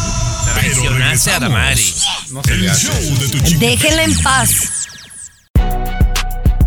[0.53, 1.81] Traicionaste a Damari.
[1.83, 4.53] Show de tu chiqui Déjenla en paz.